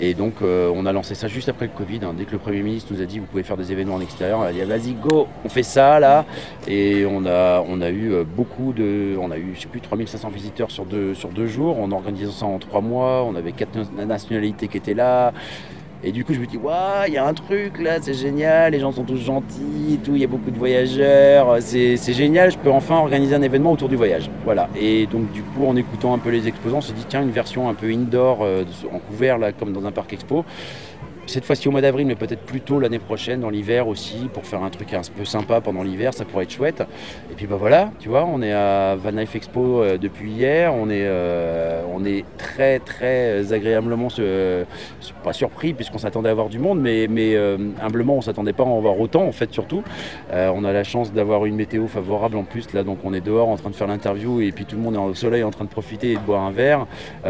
Et 0.00 0.14
donc 0.14 0.34
euh, 0.42 0.70
on 0.74 0.86
a 0.86 0.92
lancé 0.92 1.14
ça 1.14 1.28
juste 1.28 1.48
après 1.48 1.66
le 1.66 1.72
Covid. 1.72 2.00
Hein. 2.02 2.14
Dès 2.16 2.24
que 2.24 2.32
le 2.32 2.38
Premier 2.38 2.62
ministre 2.62 2.92
nous 2.92 3.00
a 3.00 3.04
dit 3.04 3.18
vous 3.18 3.26
pouvez 3.26 3.42
faire 3.42 3.56
des 3.56 3.72
événements 3.72 3.94
en 3.96 4.00
extérieur, 4.00 4.40
on 4.40 4.42
a 4.42 4.52
dit 4.52 4.60
vas-y 4.60 4.92
go, 4.92 5.28
on 5.44 5.48
fait 5.48 5.62
ça 5.62 6.00
là. 6.00 6.24
Et 6.66 7.06
on 7.08 7.26
a, 7.26 7.64
on 7.66 7.80
a 7.80 7.90
eu 7.90 8.12
euh, 8.12 8.24
beaucoup 8.24 8.72
de, 8.72 9.16
on 9.20 9.30
a 9.30 9.38
eu 9.38 9.52
je 9.54 9.62
sais 9.62 9.68
plus 9.68 9.80
3500 9.80 10.28
visiteurs 10.30 10.70
sur 10.70 10.84
deux, 10.84 11.14
sur 11.14 11.30
deux 11.30 11.46
jours. 11.46 11.80
En 11.80 11.92
organisant 11.92 12.32
ça 12.32 12.46
en 12.46 12.58
trois 12.58 12.80
mois, 12.80 13.24
on 13.24 13.34
avait 13.34 13.52
quatre 13.52 13.76
nationalités 13.94 14.68
qui 14.68 14.76
étaient 14.76 14.94
là. 14.94 15.32
Et 16.06 16.12
du 16.12 16.22
coup, 16.22 16.34
je 16.34 16.38
me 16.38 16.44
dis, 16.44 16.58
waouh, 16.58 17.06
il 17.06 17.14
y 17.14 17.16
a 17.16 17.26
un 17.26 17.32
truc 17.32 17.80
là, 17.80 17.96
c'est 17.98 18.12
génial, 18.12 18.72
les 18.72 18.80
gens 18.80 18.92
sont 18.92 19.04
tous 19.04 19.16
gentils, 19.16 19.98
tout, 20.04 20.12
il 20.14 20.20
y 20.20 20.24
a 20.24 20.26
beaucoup 20.26 20.50
de 20.50 20.58
voyageurs, 20.58 21.56
c'est 21.60 22.12
génial, 22.12 22.50
je 22.50 22.58
peux 22.58 22.70
enfin 22.70 22.96
organiser 22.96 23.34
un 23.34 23.40
événement 23.40 23.72
autour 23.72 23.88
du 23.88 23.96
voyage. 23.96 24.28
Voilà. 24.44 24.68
Et 24.78 25.06
donc, 25.06 25.32
du 25.32 25.42
coup, 25.42 25.66
en 25.66 25.76
écoutant 25.76 26.12
un 26.12 26.18
peu 26.18 26.28
les 26.28 26.46
exposants, 26.46 26.78
on 26.78 26.82
se 26.82 26.92
dit, 26.92 27.06
tiens, 27.08 27.22
une 27.22 27.30
version 27.30 27.70
un 27.70 27.74
peu 27.74 27.86
indoor, 27.86 28.40
euh, 28.42 28.64
en 28.92 28.98
couvert, 28.98 29.38
là, 29.38 29.52
comme 29.52 29.72
dans 29.72 29.86
un 29.86 29.92
parc 29.92 30.12
expo 30.12 30.44
cette 31.26 31.44
fois-ci 31.44 31.68
au 31.68 31.70
mois 31.70 31.80
d'avril, 31.80 32.06
mais 32.06 32.14
peut-être 32.14 32.42
plus 32.42 32.60
tôt 32.60 32.80
l'année 32.80 32.98
prochaine, 32.98 33.40
dans 33.40 33.50
l'hiver 33.50 33.88
aussi, 33.88 34.28
pour 34.32 34.44
faire 34.46 34.62
un 34.62 34.70
truc 34.70 34.92
un 34.92 35.02
peu 35.16 35.24
sympa 35.24 35.60
pendant 35.60 35.82
l'hiver, 35.82 36.12
ça 36.14 36.24
pourrait 36.24 36.44
être 36.44 36.52
chouette. 36.52 36.82
Et 37.30 37.34
puis 37.34 37.46
bah 37.46 37.56
voilà, 37.58 37.90
tu 37.98 38.08
vois, 38.08 38.24
on 38.24 38.42
est 38.42 38.52
à 38.52 38.96
Van 38.96 39.10
Life 39.10 39.34
Expo 39.34 39.82
euh, 39.82 39.98
depuis 39.98 40.30
hier, 40.30 40.74
on 40.74 40.88
est, 40.90 41.04
euh, 41.04 41.82
on 41.92 42.04
est 42.04 42.24
très 42.38 42.78
très 42.78 43.52
agréablement, 43.52 44.08
pas 45.22 45.32
surpris 45.32 45.72
puisqu'on 45.72 45.98
s'attendait 45.98 46.28
à 46.28 46.32
avoir 46.32 46.48
du 46.48 46.58
monde, 46.58 46.80
mais, 46.80 47.06
mais 47.08 47.34
euh, 47.34 47.56
humblement 47.82 48.16
on 48.16 48.20
s'attendait 48.20 48.52
pas 48.52 48.62
à 48.62 48.66
en 48.66 48.80
voir 48.80 48.98
autant 49.00 49.24
en 49.24 49.32
fait 49.32 49.52
surtout. 49.52 49.82
on 50.30 50.64
a 50.64 50.72
la 50.72 50.84
chance 50.84 51.12
d'avoir 51.12 51.46
une 51.46 51.56
météo 51.56 51.86
favorable 51.86 52.36
en 52.36 52.44
plus, 52.44 52.72
là 52.72 52.82
donc 52.82 52.98
on 53.04 53.14
est 53.14 53.20
dehors 53.20 53.48
en 53.48 53.56
train 53.56 53.70
de 53.70 53.74
faire 53.74 53.86
l'interview 53.86 54.40
et 54.40 54.52
puis 54.52 54.64
tout 54.64 54.76
le 54.76 54.82
monde 54.82 54.94
est 54.94 54.98
au 54.98 55.14
soleil 55.14 55.42
en 55.42 55.50
train 55.50 55.64
de 55.64 55.70
profiter 55.70 56.12
et 56.12 56.16
de 56.16 56.20
boire 56.20 56.42
un 56.42 56.50
verre, 56.50 56.86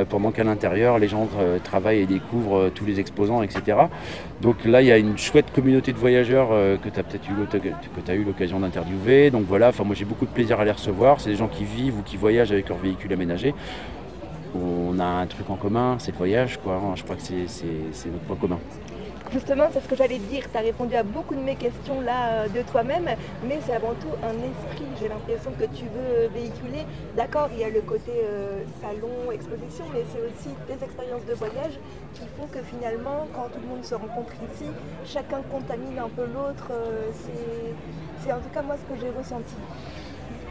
pendant 0.08 0.30
qu'à 0.30 0.44
l'intérieur 0.44 0.98
les 0.98 1.08
gens 1.08 1.28
travaillent 1.62 2.00
et 2.00 2.06
découvrent 2.06 2.70
tous 2.74 2.84
les 2.84 3.00
exposants, 3.00 3.42
etc. 3.42 3.76
Donc 4.40 4.64
là, 4.64 4.82
il 4.82 4.88
y 4.88 4.92
a 4.92 4.98
une 4.98 5.16
chouette 5.18 5.52
communauté 5.54 5.92
de 5.92 5.98
voyageurs 5.98 6.48
euh, 6.52 6.76
que 6.76 6.88
tu 6.88 6.98
as 6.98 7.02
peut-être 7.02 7.28
eu, 7.28 8.24
l'occasion 8.24 8.60
d'interviewer. 8.60 9.30
Donc 9.30 9.44
voilà, 9.46 9.68
enfin, 9.68 9.84
moi 9.84 9.94
j'ai 9.94 10.04
beaucoup 10.04 10.26
de 10.26 10.30
plaisir 10.30 10.60
à 10.60 10.64
les 10.64 10.72
recevoir. 10.72 11.20
C'est 11.20 11.30
des 11.30 11.36
gens 11.36 11.48
qui 11.48 11.64
vivent 11.64 11.98
ou 11.98 12.02
qui 12.02 12.16
voyagent 12.16 12.52
avec 12.52 12.68
leur 12.68 12.78
véhicule 12.78 13.12
aménagé. 13.12 13.54
On 14.54 14.98
a 15.00 15.04
un 15.04 15.26
truc 15.26 15.50
en 15.50 15.56
commun, 15.56 15.96
c'est 15.98 16.12
le 16.12 16.16
voyage, 16.16 16.58
quoi. 16.62 16.80
Je 16.94 17.02
crois 17.02 17.16
que 17.16 17.22
c'est 17.22 18.06
notre 18.06 18.24
point 18.26 18.36
commun. 18.36 18.58
Justement, 19.32 19.64
c'est 19.72 19.80
ce 19.80 19.88
que 19.88 19.96
j'allais 19.96 20.18
dire. 20.18 20.44
Tu 20.50 20.56
as 20.56 20.60
répondu 20.60 20.94
à 20.94 21.02
beaucoup 21.02 21.34
de 21.34 21.40
mes 21.40 21.56
questions 21.56 22.00
là 22.00 22.44
euh, 22.44 22.48
de 22.48 22.62
toi-même, 22.62 23.08
mais 23.48 23.58
c'est 23.64 23.74
avant 23.74 23.94
tout 23.94 24.12
un 24.22 24.34
esprit, 24.34 24.86
j'ai 25.00 25.08
l'impression 25.08 25.50
que 25.58 25.64
tu 25.64 25.84
veux 25.84 26.28
véhiculer. 26.28 26.84
D'accord, 27.16 27.48
il 27.52 27.58
y 27.58 27.64
a 27.64 27.70
le 27.70 27.80
côté 27.80 28.12
euh, 28.12 28.62
salon, 28.80 29.32
exposition, 29.32 29.86
mais 29.92 30.04
c'est 30.12 30.20
aussi 30.20 30.54
des 30.68 30.84
expériences 30.84 31.24
de 31.24 31.34
voyage 31.34 31.78
qui 32.12 32.22
font 32.36 32.46
que 32.46 32.62
finalement, 32.62 33.26
quand 33.34 33.48
tout 33.48 33.60
le 33.60 33.68
monde 33.68 33.84
se 33.84 33.94
rencontre 33.94 34.32
ici, 34.52 34.66
chacun 35.04 35.40
contamine 35.50 35.98
un 35.98 36.10
peu 36.10 36.26
l'autre. 36.26 36.68
Euh, 36.70 37.10
c'est 38.22 38.32
en 38.32 38.38
tout 38.38 38.50
cas 38.54 38.62
moi 38.62 38.76
ce 38.76 38.94
que 38.94 39.00
j'ai 39.00 39.10
ressenti. 39.10 39.54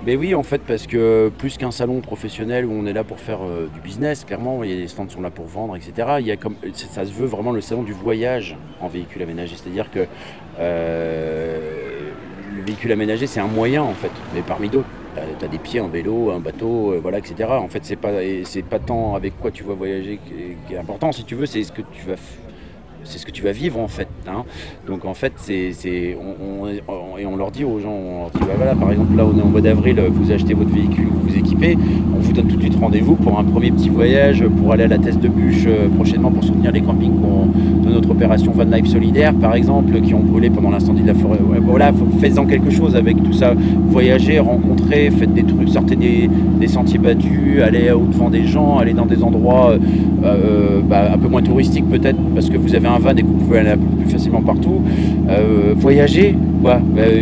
Mais 0.05 0.17
oui, 0.17 0.35
en 0.35 0.43
fait, 0.43 0.61
parce 0.61 0.85
que 0.85 1.31
plus 1.37 1.55
qu'un 1.55 1.71
salon 1.71 2.01
professionnel 2.01 2.65
où 2.65 2.73
on 2.73 2.85
est 2.85 2.91
là 2.91 3.05
pour 3.05 3.21
faire 3.21 3.39
euh, 3.41 3.69
du 3.73 3.79
business, 3.79 4.25
clairement, 4.25 4.61
des 4.61 4.89
stands 4.89 5.07
sont 5.07 5.21
là 5.21 5.29
pour 5.29 5.45
vendre, 5.45 5.77
etc. 5.77 6.17
Il 6.19 6.25
y 6.25 6.31
a 6.31 6.35
comme, 6.35 6.55
ça 6.73 7.05
se 7.05 7.11
veut 7.13 7.25
vraiment 7.25 7.51
le 7.53 7.61
salon 7.61 7.83
du 7.83 7.93
voyage 7.93 8.57
en 8.81 8.89
véhicule 8.89 9.21
aménagé. 9.21 9.55
C'est-à-dire 9.55 9.89
que 9.89 10.05
euh, 10.59 12.11
le 12.53 12.61
véhicule 12.63 12.91
aménagé, 12.91 13.27
c'est 13.27 13.39
un 13.39 13.47
moyen, 13.47 13.81
en 13.81 13.93
fait, 13.93 14.11
mais 14.35 14.41
parmi 14.41 14.67
d'autres. 14.67 14.89
Tu 15.15 15.45
as, 15.45 15.47
des 15.47 15.59
pieds, 15.59 15.79
un 15.79 15.87
vélo, 15.87 16.31
un 16.31 16.39
bateau, 16.39 16.91
euh, 16.91 16.99
voilà, 16.99 17.19
etc. 17.19 17.49
En 17.51 17.69
fait, 17.69 17.85
c'est 17.85 17.95
pas, 17.95 18.11
pas 18.69 18.79
tant 18.79 19.15
avec 19.15 19.39
quoi 19.39 19.51
tu 19.51 19.63
vas 19.63 19.75
voyager 19.75 20.19
qui 20.25 20.73
est, 20.73 20.77
important, 20.77 21.11
si 21.11 21.23
tu 21.23 21.35
veux, 21.35 21.45
c'est 21.45 21.63
ce 21.63 21.71
que 21.71 21.83
tu 21.93 22.07
vas 22.07 22.15
c'est 23.03 23.17
ce 23.17 23.25
que 23.25 23.31
tu 23.31 23.43
vas 23.43 23.51
vivre 23.51 23.79
en 23.79 23.87
fait. 23.87 24.07
Hein. 24.27 24.43
Donc 24.87 25.05
en 25.05 25.13
fait, 25.13 25.33
c'est, 25.37 26.17
on, 26.19 27.17
et 27.17 27.25
on 27.25 27.35
leur 27.35 27.51
dit 27.51 27.63
aux 27.63 27.79
gens, 27.79 27.91
on 27.91 28.21
leur 28.21 28.31
dit, 28.31 28.39
bah, 28.39 28.53
voilà, 28.55 28.75
par 28.75 28.91
exemple 28.91 29.15
là 29.15 29.25
on 29.25 29.37
est 29.37 29.41
en 29.41 29.47
mois 29.47 29.61
d'avril, 29.61 29.99
vous 30.09 30.31
achetez 30.31 30.53
votre 30.53 30.71
véhicule, 30.71 31.07
vous 31.07 31.29
vous 31.29 31.37
équipez, 31.37 31.77
donne 32.33 32.47
tout 32.47 32.55
de 32.55 32.61
suite 32.61 32.75
rendez-vous 32.79 33.15
pour 33.15 33.37
un 33.37 33.43
premier 33.43 33.71
petit 33.71 33.89
voyage, 33.89 34.43
pour 34.59 34.71
aller 34.73 34.83
à 34.83 34.87
la 34.87 34.97
Teste 34.97 35.19
de 35.19 35.27
Bûche 35.27 35.65
euh, 35.67 35.87
prochainement 35.89 36.31
pour 36.31 36.43
soutenir 36.43 36.71
les 36.71 36.81
campings 36.81 37.13
de 37.83 37.89
notre 37.89 38.09
opération 38.09 38.51
Van 38.51 38.63
Life 38.63 38.87
Solidaire 38.87 39.33
par 39.35 39.53
exemple, 39.55 40.01
qui 40.01 40.13
ont 40.13 40.19
brûlé 40.19 40.49
pendant 40.49 40.71
l'incendie 40.71 41.03
de 41.03 41.07
la 41.07 41.13
forêt. 41.13 41.37
voilà, 41.61 41.91
faites-en 42.19 42.45
quelque 42.45 42.71
chose 42.71 42.95
avec 42.95 43.21
tout 43.23 43.33
ça. 43.33 43.53
Voyagez, 43.87 44.39
rencontrez, 44.39 45.11
faites 45.11 45.33
des 45.33 45.43
trucs, 45.43 45.69
sortez 45.69 45.95
des, 45.95 46.67
sentiers 46.67 46.97
battus, 46.97 47.61
allez 47.61 47.91
au-devant 47.91 48.29
des 48.29 48.45
gens, 48.45 48.77
allez 48.79 48.93
dans 48.93 49.05
des 49.05 49.21
endroits 49.21 49.71
euh, 49.71 49.77
euh, 50.23 50.81
bah, 50.81 51.11
un 51.13 51.17
peu 51.17 51.27
moins 51.27 51.43
touristiques 51.43 51.87
peut-être 51.89 52.17
parce 52.33 52.49
que 52.49 52.57
vous 52.57 52.73
avez 52.73 52.87
un 52.87 52.97
van 52.97 53.11
et 53.11 53.21
que 53.21 53.27
vous 53.27 53.33
pouvez 53.33 53.59
aller 53.59 53.71
un 53.71 53.77
peu 53.77 53.97
plus 53.97 54.09
facilement 54.09 54.41
partout. 54.41 54.81
voyagez, 55.75 56.35
bah, 56.63 56.79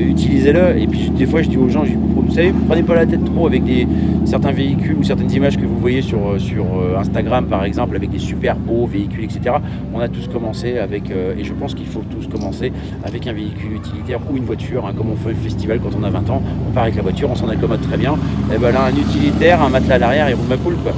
utilisez-le. 0.08 0.78
Et 0.80 0.88
puis 0.88 1.10
des 1.10 1.26
fois 1.26 1.42
je 1.42 1.50
dis 1.50 1.58
aux 1.58 1.70
gens, 1.70 1.84
vous 1.84 2.32
savez, 2.34 2.54
prenez 2.68 2.84
pas 2.84 2.96
la 2.96 3.06
tête 3.06 3.26
trop 3.26 3.48
avec 3.48 3.64
des, 3.64 3.88
certains 4.26 4.52
véhicules 4.52 4.96
ou 4.98 5.04
certaines 5.04 5.32
images 5.32 5.58
que 5.58 5.66
vous 5.66 5.80
voyez 5.80 6.02
sur, 6.02 6.20
euh, 6.30 6.40
sur 6.40 6.64
euh, 6.64 6.98
Instagram 6.98 7.48
par 7.48 7.66
exemple 7.66 7.96
avec 7.96 8.10
des 8.10 8.20
super 8.20 8.56
beaux 8.56 8.86
véhicules, 8.86 9.24
etc. 9.24 9.56
On 9.94 10.00
a 10.00 10.08
tous 10.08 10.28
commencé 10.28 10.78
avec, 10.78 11.12
euh, 11.12 11.36
et 11.38 11.44
je 11.44 11.54
pense 11.54 11.76
qu'il 11.76 11.88
faut 11.88 12.04
tous 12.10 12.28
commencer 12.28 12.72
avec 13.04 13.28
un 13.28 13.34
véhicule 13.34 13.74
utilitaire 13.74 14.20
ou 14.32 14.38
une 14.38 14.46
voiture, 14.46 14.86
hein, 14.86 14.94
comme 14.96 15.10
on 15.10 15.16
fait 15.16 15.30
le 15.30 15.36
festival 15.36 15.80
quand 15.80 15.92
on 16.00 16.04
a 16.04 16.10
20 16.10 16.30
ans, 16.30 16.42
on 16.70 16.72
part 16.72 16.84
avec 16.84 16.96
la 16.96 17.02
voiture, 17.02 17.30
on 17.30 17.36
s'en 17.36 17.50
accommode 17.50 17.82
très 17.82 17.98
bien. 17.98 18.16
Et 18.56 18.58
ben 18.58 18.72
là, 18.72 18.86
un 18.86 18.96
utilitaire, 18.96 19.62
un 19.62 19.70
matelas 19.70 19.96
à 19.96 20.00
l'arrière 20.00 20.28
et 20.30 20.34
roule 20.34 20.48
ma 20.48 20.58
poule 20.58 20.76
quoi. 20.76 20.94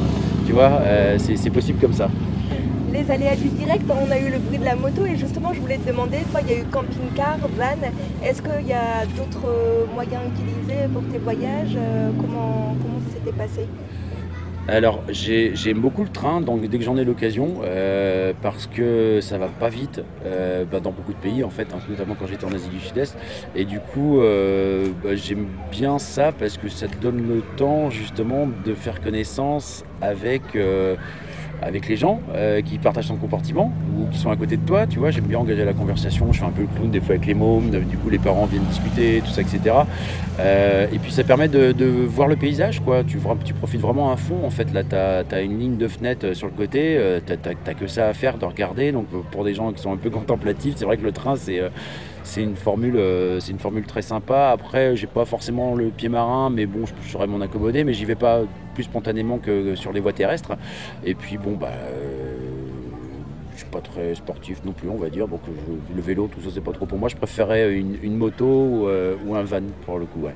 Tu 0.45 0.51
vois, 0.51 0.81
c'est 1.17 1.49
possible 1.49 1.79
comme 1.79 1.93
ça 1.93 2.09
les 2.93 3.09
aléas 3.09 3.35
du 3.35 3.49
direct, 3.49 3.83
on 3.89 4.11
a 4.11 4.19
eu 4.19 4.29
le 4.29 4.37
bruit 4.37 4.59
de 4.59 4.65
la 4.65 4.75
moto 4.75 5.03
et 5.05 5.17
justement 5.17 5.51
je 5.51 5.59
voulais 5.59 5.77
te 5.77 5.87
demander, 5.87 6.19
toi 6.31 6.41
il 6.43 6.51
y 6.51 6.53
a 6.53 6.61
eu 6.61 6.65
camping-car, 6.65 7.39
van, 7.57 7.65
est-ce 8.23 8.41
qu'il 8.41 8.67
y 8.67 8.73
a 8.73 9.05
d'autres 9.17 9.47
euh, 9.47 9.85
moyens 9.93 10.21
utilisés 10.27 10.87
pour 10.93 11.01
tes 11.11 11.17
voyages 11.17 11.75
euh, 11.75 12.11
Comment, 12.21 12.75
comment 12.79 12.99
s'était 13.11 13.35
passé? 13.35 13.67
Alors 14.67 15.01
j'aime 15.09 15.79
beaucoup 15.79 16.03
le 16.03 16.09
train, 16.09 16.39
donc 16.39 16.61
dès 16.69 16.77
que 16.77 16.83
j'en 16.83 16.95
ai 16.95 17.03
l'occasion, 17.03 17.61
euh, 17.63 18.31
parce 18.41 18.67
que 18.67 19.19
ça 19.21 19.37
va 19.37 19.47
pas 19.47 19.67
vite 19.67 20.01
bah, 20.71 20.79
dans 20.79 20.91
beaucoup 20.91 21.11
de 21.11 21.17
pays 21.17 21.43
en 21.43 21.49
fait, 21.49 21.67
hein, 21.73 21.79
notamment 21.89 22.15
quand 22.17 22.27
j'étais 22.27 22.45
en 22.45 22.53
Asie 22.53 22.69
du 22.69 22.79
Sud-Est. 22.79 23.17
Et 23.55 23.65
du 23.65 23.79
coup 23.79 24.21
bah, 24.21 25.15
j'aime 25.15 25.47
bien 25.69 25.99
ça 25.99 26.31
parce 26.31 26.57
que 26.57 26.69
ça 26.69 26.87
te 26.87 26.95
donne 26.95 27.27
le 27.27 27.41
temps 27.57 27.89
justement 27.89 28.47
de 28.65 28.73
faire 28.73 29.01
connaissance 29.01 29.83
avec 29.99 30.41
avec 31.63 31.87
les 31.87 31.95
gens 31.95 32.19
euh, 32.33 32.61
qui 32.61 32.77
partagent 32.77 33.07
son 33.07 33.15
comportement 33.15 33.71
ou 33.97 34.07
qui 34.11 34.17
sont 34.17 34.29
à 34.29 34.35
côté 34.35 34.57
de 34.57 34.65
toi, 34.65 34.85
tu 34.87 34.99
vois, 34.99 35.11
j'aime 35.11 35.25
bien 35.25 35.39
engager 35.39 35.65
la 35.65 35.73
conversation, 35.73 36.31
je 36.31 36.39
fais 36.39 36.45
un 36.45 36.51
peu 36.51 36.61
le 36.61 36.67
clown 36.67 36.91
des 36.91 36.99
fois 36.99 37.15
avec 37.15 37.25
les 37.25 37.33
mômes, 37.33 37.69
du 37.69 37.97
coup 37.97 38.09
les 38.09 38.19
parents 38.19 38.45
viennent 38.45 38.63
discuter, 38.63 39.21
tout 39.25 39.31
ça, 39.31 39.41
etc. 39.41 39.75
Euh, 40.39 40.87
et 40.91 40.99
puis 40.99 41.11
ça 41.11 41.23
permet 41.23 41.47
de, 41.47 41.73
voir 42.07 42.27
le 42.27 42.35
paysage, 42.35 42.81
quoi, 42.81 43.03
tu, 43.03 43.17
profites 43.17 43.81
vraiment 43.81 44.11
à 44.11 44.17
fond, 44.17 44.43
en 44.43 44.49
fait, 44.49 44.73
là 44.73 44.83
tu 44.83 44.95
as, 44.95 45.41
une 45.41 45.59
ligne 45.59 45.77
de 45.77 45.87
fenêtre 45.87 46.33
sur 46.33 46.47
le 46.47 46.53
côté, 46.53 46.95
euh, 46.97 47.19
tu 47.25 47.33
n'as 47.33 47.73
que 47.73 47.87
ça 47.87 48.07
à 48.07 48.13
faire, 48.13 48.37
de 48.37 48.45
regarder, 48.45 48.91
donc 48.91 49.07
pour 49.31 49.43
des 49.43 49.53
gens 49.53 49.71
qui 49.71 49.81
sont 49.81 49.93
un 49.93 49.97
peu 49.97 50.09
contemplatifs, 50.11 50.75
c'est 50.77 50.85
vrai 50.85 50.97
que 50.97 51.03
le 51.03 51.11
train 51.11 51.35
c'est 51.35 51.61
c'est 52.23 52.41
une 52.41 52.55
formule 52.55 52.99
c'est 53.39 53.51
une 53.51 53.59
formule 53.59 53.85
très 53.85 54.01
sympa. 54.01 54.49
Après 54.49 54.95
j'ai 54.95 55.07
pas 55.07 55.25
forcément 55.25 55.75
le 55.75 55.89
pied 55.89 56.09
marin 56.09 56.49
mais 56.49 56.65
bon 56.65 56.85
je, 56.85 57.09
saurais 57.09 57.27
m'en 57.27 57.41
accommoder 57.41 57.83
mais 57.83 57.93
j'y 57.93 58.05
vais 58.05 58.15
pas 58.15 58.41
plus 58.73 58.83
spontanément 58.83 59.37
que 59.37 59.75
sur 59.75 59.93
les 59.93 59.99
voies 59.99 60.13
terrestres. 60.13 60.53
Et 61.05 61.15
puis 61.15 61.37
bon 61.37 61.53
bah 61.53 61.69
euh, 61.71 62.35
je 63.53 63.57
suis 63.57 63.67
pas 63.67 63.81
très 63.81 64.15
sportif 64.15 64.63
non 64.65 64.71
plus 64.71 64.89
on 64.89 64.97
va 64.97 65.09
dire. 65.09 65.27
Donc 65.27 65.41
le 65.95 66.01
vélo 66.01 66.29
tout 66.33 66.41
ça 66.41 66.49
c'est 66.53 66.63
pas 66.63 66.71
trop 66.73 66.85
pour 66.85 66.97
moi. 66.97 67.09
Je 67.09 67.15
préférais 67.15 67.73
une, 67.73 68.15
moto 68.15 68.45
ou, 68.45 68.87
euh, 68.87 69.15
ou, 69.25 69.35
un 69.35 69.43
van 69.43 69.61
pour 69.85 69.99
le 69.99 70.05
coup 70.05 70.21
ouais. 70.21 70.35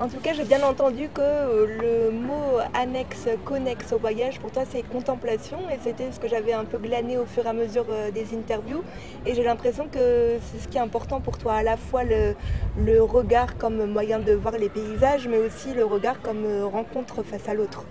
En 0.00 0.08
tout 0.08 0.18
cas, 0.20 0.32
j'ai 0.32 0.44
bien 0.44 0.62
entendu 0.62 1.08
que 1.12 1.20
euh, 1.20 1.66
le 1.80 2.10
mot 2.10 2.58
annexe, 2.74 3.28
connexe 3.44 3.92
au 3.92 3.98
voyage, 3.98 4.40
pour 4.40 4.50
toi, 4.50 4.62
c'est 4.68 4.82
contemplation. 4.82 5.58
Et 5.70 5.78
c'était 5.82 6.10
ce 6.10 6.18
que 6.18 6.28
j'avais 6.28 6.54
un 6.54 6.64
peu 6.64 6.78
glané 6.78 7.18
au 7.18 7.26
fur 7.26 7.44
et 7.44 7.48
à 7.48 7.52
mesure 7.52 7.86
euh, 7.90 8.10
des 8.10 8.34
interviews. 8.34 8.82
Et 9.26 9.34
j'ai 9.34 9.44
l'impression 9.44 9.86
que 9.86 10.38
c'est 10.40 10.58
ce 10.60 10.68
qui 10.68 10.78
est 10.78 10.80
important 10.80 11.20
pour 11.20 11.38
toi, 11.38 11.54
à 11.54 11.62
la 11.62 11.76
fois 11.76 12.02
le, 12.04 13.02
regard 13.02 13.56
comme 13.58 13.84
moyen 13.86 14.18
de 14.18 14.32
voir 14.32 14.56
les 14.56 14.70
paysages, 14.70 15.28
mais 15.28 15.38
aussi 15.38 15.74
le 15.74 15.84
regard 15.84 16.20
comme 16.22 16.44
euh, 16.46 16.66
rencontre 16.66 17.22
face 17.22 17.48
à 17.48 17.54
l'autre. 17.54 17.84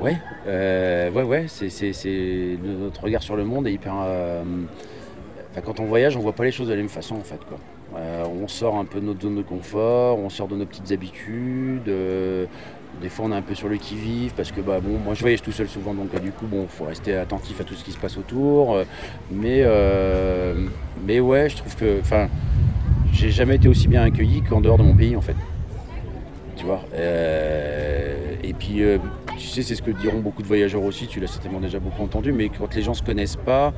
Ouais, 0.00 0.16
ouais, 0.46 1.22
ouais, 1.22 1.46
c'est 1.48 2.58
notre 2.62 3.04
regard 3.04 3.22
sur 3.22 3.36
le 3.36 3.44
monde 3.44 3.66
est 3.66 3.72
hyper. 3.72 3.94
quand 5.64 5.80
on 5.80 5.84
voyage, 5.84 6.16
on 6.16 6.20
voit 6.20 6.34
pas 6.34 6.44
les 6.44 6.50
choses 6.50 6.68
de 6.68 6.74
la 6.74 6.78
même 6.78 6.90
façon 6.90 7.14
en 7.14 7.22
fait. 7.22 7.42
Quoi. 7.48 7.58
Euh, 7.94 8.24
on 8.42 8.48
sort 8.48 8.76
un 8.76 8.84
peu 8.84 9.00
de 9.00 9.06
notre 9.06 9.22
zone 9.22 9.36
de 9.36 9.42
confort, 9.42 10.18
on 10.18 10.28
sort 10.28 10.48
de 10.48 10.56
nos 10.56 10.66
petites 10.66 10.90
habitudes. 10.92 11.88
Euh, 11.88 12.46
des 13.00 13.08
fois, 13.08 13.26
on 13.26 13.32
est 13.32 13.36
un 13.36 13.42
peu 13.42 13.54
sur 13.54 13.68
le 13.68 13.76
qui-vive 13.76 14.32
parce 14.34 14.50
que, 14.50 14.60
bah, 14.60 14.80
bon, 14.80 14.98
moi 14.98 15.14
je 15.14 15.20
voyage 15.20 15.42
tout 15.42 15.52
seul 15.52 15.68
souvent, 15.68 15.94
donc 15.94 16.08
euh, 16.14 16.18
du 16.18 16.32
coup, 16.32 16.46
bon, 16.46 16.66
faut 16.66 16.84
rester 16.84 17.14
attentif 17.14 17.60
à 17.60 17.64
tout 17.64 17.74
ce 17.74 17.84
qui 17.84 17.92
se 17.92 17.98
passe 17.98 18.16
autour. 18.16 18.78
mais, 19.30 19.64
mais 21.06 21.20
ouais, 21.20 21.48
je 21.48 21.56
trouve 21.56 21.76
que, 21.76 22.00
enfin, 22.00 22.28
j'ai 23.12 23.30
jamais 23.30 23.56
été 23.56 23.68
aussi 23.68 23.88
bien 23.88 24.02
accueilli 24.02 24.42
qu'en 24.42 24.60
dehors 24.60 24.78
de 24.78 24.82
mon 24.82 24.94
pays, 24.94 25.16
en 25.16 25.20
fait. 25.20 25.36
Tu 26.56 26.64
vois. 26.64 26.82
et 26.98 28.52
puis, 28.58 28.82
tu 29.38 29.46
sais, 29.46 29.62
c'est 29.62 29.74
ce 29.74 29.82
que 29.82 29.90
diront 29.90 30.20
beaucoup 30.20 30.42
de 30.42 30.46
voyageurs 30.46 30.82
aussi, 30.82 31.06
tu 31.06 31.20
l'as 31.20 31.26
certainement 31.26 31.60
déjà 31.60 31.78
beaucoup 31.78 32.02
entendu, 32.02 32.32
mais 32.32 32.48
quand 32.48 32.74
les 32.74 32.82
gens 32.82 32.94
se 32.94 33.02
connaissent 33.02 33.36
pas, 33.36 33.72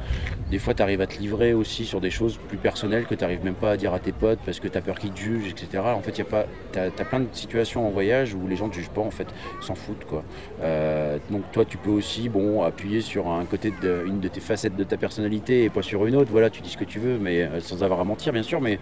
des 0.51 0.59
fois 0.59 0.75
tu 0.75 0.83
arrives 0.83 1.01
à 1.01 1.07
te 1.07 1.19
livrer 1.19 1.55
aussi 1.55 1.85
sur 1.85 2.01
des 2.01 2.11
choses 2.11 2.39
plus 2.49 2.59
personnelles 2.59 3.07
que 3.07 3.15
tu 3.15 3.23
n'arrives 3.23 3.45
même 3.45 3.55
pas 3.55 3.73
à 3.73 3.77
dire 3.77 3.93
à 3.95 3.99
tes 3.99 4.13
potes 4.13 4.39
parce 4.45 4.61
que 4.61 4.69
tu 4.69 4.79
as 4.79 4.81
peur 4.81 4.99
qu'ils 4.99 5.11
te 5.11 5.21
jugent, 5.21 5.51
etc. 5.51 5.83
En 5.85 6.01
fait, 6.01 6.13
tu 6.13 6.23
as, 6.23 7.05
plein 7.05 7.21
de 7.21 7.27
situations 7.33 7.87
en 7.87 7.91
voyage 7.91 8.35
où 8.35 8.47
les 8.47 8.57
gens 8.57 8.67
ne 8.67 8.73
te 8.73 8.77
jugent 8.77 8.91
pas, 8.91 9.01
en 9.01 9.11
fait, 9.11 9.29
s'en 9.61 9.75
foutent. 9.75 10.05
Quoi. 10.05 10.25
Euh, 10.63 11.19
donc 11.31 11.43
toi, 11.53 11.65
tu 11.65 11.77
peux 11.77 11.91
aussi 11.91 12.29
bon, 12.29 12.63
appuyer 12.63 13.01
sur 13.01 13.29
un 13.29 13.45
côté 13.45 13.73
de, 13.83 14.05
une 14.07 14.21
de 14.21 14.29
tes 14.29 14.41
facettes 14.41 14.77
de 14.77 14.85
ta 14.85 14.97
personnalité 14.97 15.65
et 15.65 15.71
pas 15.71 15.83
sur 15.83 16.07
une 16.07 16.17
autre. 16.17 16.31
Voilà, 16.31 16.51
tu 16.51 16.63
dis 16.63 16.71
ce 16.71 16.77
que 16.77 16.85
tu 16.85 16.99
veux, 16.99 17.19
mais 17.19 17.43
euh, 17.43 17.61
sans 17.61 17.83
avoir 17.83 18.01
à 18.01 18.05
mentir, 18.05 18.33
bien 18.33 18.43
sûr. 18.43 18.61
Mais, 18.61 18.79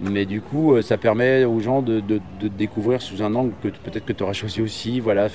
mais 0.00 0.24
du 0.24 0.40
coup, 0.40 0.74
euh, 0.74 0.82
ça 0.82 0.96
permet 0.96 1.44
aux 1.44 1.60
gens 1.60 1.82
de, 1.82 2.00
de, 2.00 2.20
découvrir 2.48 3.00
sous 3.00 3.22
un 3.22 3.34
angle 3.34 3.52
que 3.62 3.68
peut-être 3.68 4.04
que 4.04 4.12
tu 4.12 4.22
auras 4.22 4.32
choisi 4.44 4.60
aussi. 4.60 5.00
Voilà, 5.00 5.28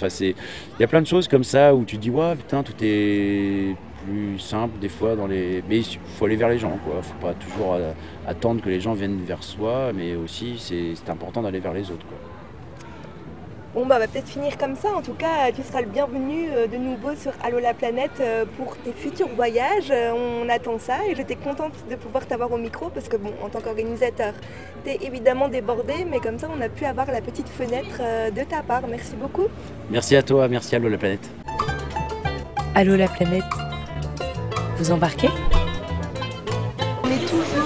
il 0.80 0.84
y 0.84 0.86
a 0.86 0.88
plein 0.88 1.02
de 1.02 1.08
choses 1.08 1.28
comme 1.28 1.44
ça 1.44 1.76
où 1.76 1.84
tu 1.84 1.98
dis, 1.98 2.10
ouais, 2.10 2.38
putain, 2.38 2.64
tout 2.64 2.74
est 2.82 3.76
plus 4.06 4.40
simple 4.40 4.80
des 4.80 4.88
fois 4.88 5.18
dans 5.18 5.28
les. 5.28 5.62
Mais 5.68 5.80
il 5.80 6.00
faut 6.16 6.24
aller 6.24 6.38
vers 6.38 6.48
les 6.48 6.58
gens, 6.58 6.80
quoi. 6.86 7.02
Faut 7.02 7.20
pas 7.20 7.34
toujours 7.34 7.74
euh, 7.74 7.92
attendre 8.26 8.62
que 8.62 8.70
les 8.70 8.80
gens 8.80 8.94
viennent 8.94 9.22
vers 9.26 9.44
soi, 9.44 9.92
mais 9.94 10.16
aussi 10.16 10.56
c'est 10.58 11.10
important 11.10 11.42
d'aller 11.42 11.60
vers 11.60 11.74
les 11.74 11.92
autres, 11.92 12.06
quoi. 12.08 12.18
Bon 13.74 13.86
bah 13.86 13.96
on 13.98 14.00
va 14.00 14.08
peut-être 14.08 14.28
finir 14.28 14.58
comme 14.58 14.76
ça. 14.76 14.90
En 14.90 15.02
tout 15.02 15.14
cas, 15.14 15.52
tu 15.56 15.62
seras 15.64 15.82
le 15.82 15.88
bienvenu 15.88 16.50
euh, 16.50 16.68
de 16.68 16.78
nouveau 16.78 17.16
sur 17.16 17.32
Allo 17.44 17.60
la 17.60 17.74
planète 17.74 18.20
euh, 18.20 18.46
pour 18.58 18.76
tes 18.78 18.92
futurs 18.92 19.30
voyages. 19.36 19.92
On 19.92 20.50
attend 20.50 20.80
ça 20.80 21.06
et 21.08 21.16
j'étais 21.16 21.36
contente 21.36 21.74
de 21.90 21.96
pouvoir 21.96 22.26
t'avoir 22.26 22.52
au 22.52 22.58
micro 22.58 22.90
parce 22.90 23.08
que 23.08 23.18
bon, 23.18 23.32
en 23.44 23.50
tant 23.50 23.62
qu'organisateur, 23.62 24.34
tu 24.84 24.92
es 24.92 25.00
évidemment 25.02 25.48
débordé, 25.48 26.06
mais 26.10 26.20
comme 26.20 26.40
ça 26.40 26.50
on 26.56 26.62
a 26.62 26.70
pu 26.70 26.86
avoir 26.86 27.12
la 27.12 27.22
petite 27.22 27.50
fenêtre 27.50 28.02
de 28.36 28.44
ta 28.44 28.62
part. 28.64 28.88
Merci 28.88 29.16
beaucoup. 29.16 29.48
Merci 29.90 30.16
à 30.16 30.24
toi, 30.24 30.48
merci 30.48 30.76
Allo 30.76 30.90
la 30.90 30.98
planète. 30.98 31.30
Allo 32.76 32.96
la 32.96 33.08
planète 33.08 33.44
vous 34.80 34.92
embarquez? 34.92 35.30
On 37.04 37.08
est 37.10 37.26
toujours 37.28 37.59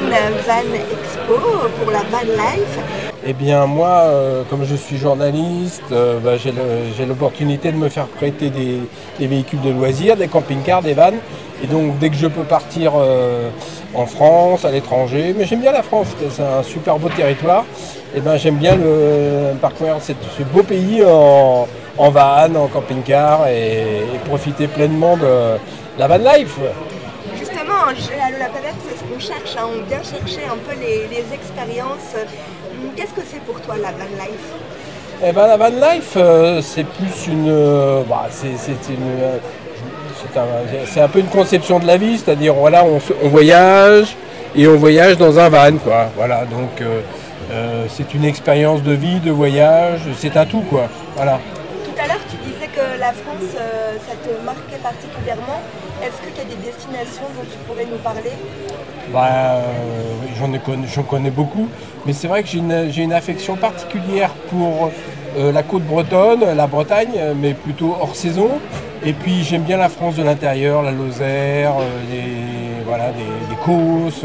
Van 0.00 0.74
Expo 0.74 1.68
pour 1.78 1.90
la 1.90 2.00
Van 2.10 2.24
Life. 2.24 2.78
Eh 3.26 3.32
bien 3.32 3.66
moi, 3.66 4.02
euh, 4.04 4.42
comme 4.48 4.64
je 4.64 4.76
suis 4.76 4.98
journaliste, 4.98 5.82
euh, 5.90 6.18
bah, 6.18 6.32
j'ai 6.36 7.06
l'opportunité 7.06 7.72
de 7.72 7.76
me 7.76 7.88
faire 7.88 8.06
prêter 8.06 8.50
des, 8.50 8.80
véhicules 9.26 9.60
de 9.62 9.70
loisirs, 9.70 10.16
des 10.16 10.28
camping-cars, 10.28 10.82
des 10.82 10.94
vannes. 10.94 11.18
Et 11.64 11.66
donc 11.66 11.98
dès 11.98 12.10
que 12.10 12.16
je 12.16 12.26
peux 12.26 12.42
partir 12.42 12.92
euh, 12.96 13.48
en 13.94 14.06
France, 14.06 14.64
à 14.64 14.70
l'étranger, 14.70 15.34
mais 15.36 15.46
j'aime 15.46 15.60
bien 15.60 15.72
la 15.72 15.82
France, 15.82 16.08
c'est 16.30 16.42
un 16.42 16.62
super 16.62 16.98
beau 16.98 17.08
territoire. 17.08 17.64
Et 18.14 18.18
eh 18.18 18.20
ben 18.20 18.36
j'aime 18.36 18.56
bien 18.56 18.78
parcourir 19.60 19.96
ce 20.00 20.42
beau 20.44 20.62
pays 20.62 21.02
en, 21.04 21.66
van, 22.10 22.54
en 22.54 22.66
camping-car 22.68 23.48
et, 23.48 24.04
profiter 24.26 24.68
pleinement 24.68 25.16
de, 25.16 25.58
la 25.98 26.06
van 26.06 26.18
life 26.18 26.58
Justement, 27.94 28.24
Allo 28.26 28.38
la 28.38 28.48
planète, 28.48 28.74
c'est 28.88 28.96
ce 28.96 29.04
qu'on 29.04 29.20
cherche. 29.20 29.56
Hein. 29.58 29.68
On 29.68 29.86
vient 29.86 30.02
chercher 30.02 30.46
un 30.46 30.56
peu 30.56 30.78
les, 30.80 31.34
expériences. 31.34 32.14
Hum, 32.14 32.90
qu'est-ce 32.96 33.12
que 33.12 33.20
c'est 33.26 33.40
pour 33.40 33.60
toi 33.60 33.76
la 33.76 33.90
van 33.90 34.10
life? 34.18 34.48
Eh 35.22 35.32
ben, 35.32 35.46
la 35.46 35.56
van 35.56 35.68
life, 35.68 36.14
euh, 36.16 36.62
c'est 36.62 36.84
plus 36.84 37.26
une. 37.26 37.48
Euh, 37.48 38.02
bah, 38.08 38.28
c'est 38.30 38.48
une. 38.48 39.20
Euh, 39.20 39.38
c'est 40.86 41.00
un, 41.00 41.08
peu 41.08 41.18
une 41.18 41.28
conception 41.28 41.78
de 41.78 41.86
la 41.86 41.96
vie, 41.96 42.18
c'est-à-dire 42.18 42.54
voilà, 42.54 42.84
on, 42.84 42.98
on, 43.22 43.28
voyage 43.28 44.16
et 44.54 44.66
on 44.66 44.76
voyage 44.76 45.16
dans 45.18 45.38
un 45.38 45.48
van, 45.48 45.76
quoi. 45.76 46.08
Voilà, 46.16 46.44
donc 46.44 46.82
c'est 47.88 48.12
une 48.12 48.24
expérience 48.24 48.82
de 48.82 48.92
vie, 48.92 49.20
de 49.20 49.30
voyage, 49.30 50.00
c'est 50.18 50.36
un 50.36 50.44
tout, 50.44 50.62
quoi. 50.62 50.88
Voilà. 51.14 51.38
Tout 51.84 52.02
à 52.02 52.06
l'heure, 52.06 52.20
tu 52.28 52.36
disais 52.50 52.68
que 52.68 52.98
la 52.98 53.12
France, 53.12 53.54
ça 53.54 54.14
te 54.14 54.44
marquait 54.44 54.82
particulièrement. 54.82 55.62
Est-ce 56.02 56.18
qu'il 56.20 56.36
y 56.36 56.40
a 56.40 56.56
des 56.56 56.62
destinations 56.62 57.24
dont 57.36 57.44
tu 57.50 57.58
pourrais 57.66 57.86
nous 57.86 57.98
parler 57.98 58.32
Bah, 59.12 59.56
euh, 59.56 60.82
j'en 60.94 61.02
connais 61.02 61.30
beaucoup, 61.30 61.68
mais 62.04 62.12
c'est 62.12 62.28
vrai 62.28 62.42
que 62.42 62.48
j'ai 62.48 63.02
une, 63.02 63.12
affection 63.12 63.56
particulière 63.56 64.30
pour 64.50 64.90
euh, 65.38 65.52
la 65.52 65.62
côte 65.62 65.84
bretonne, 65.84 66.44
la 66.54 66.66
Bretagne, 66.66 67.18
mais 67.40 67.54
plutôt 67.54 67.96
hors 68.00 68.14
saison. 68.14 68.50
Et 69.04 69.12
puis 69.12 69.42
j'aime 69.42 69.62
bien 69.62 69.76
la 69.78 69.88
France 69.88 70.16
de 70.16 70.22
l'intérieur, 70.22 70.82
la 70.82 70.90
Lozère, 70.90 71.72
euh, 71.80 72.00
les, 72.10 72.84
voilà, 72.84 73.12
Causses, 73.64 74.24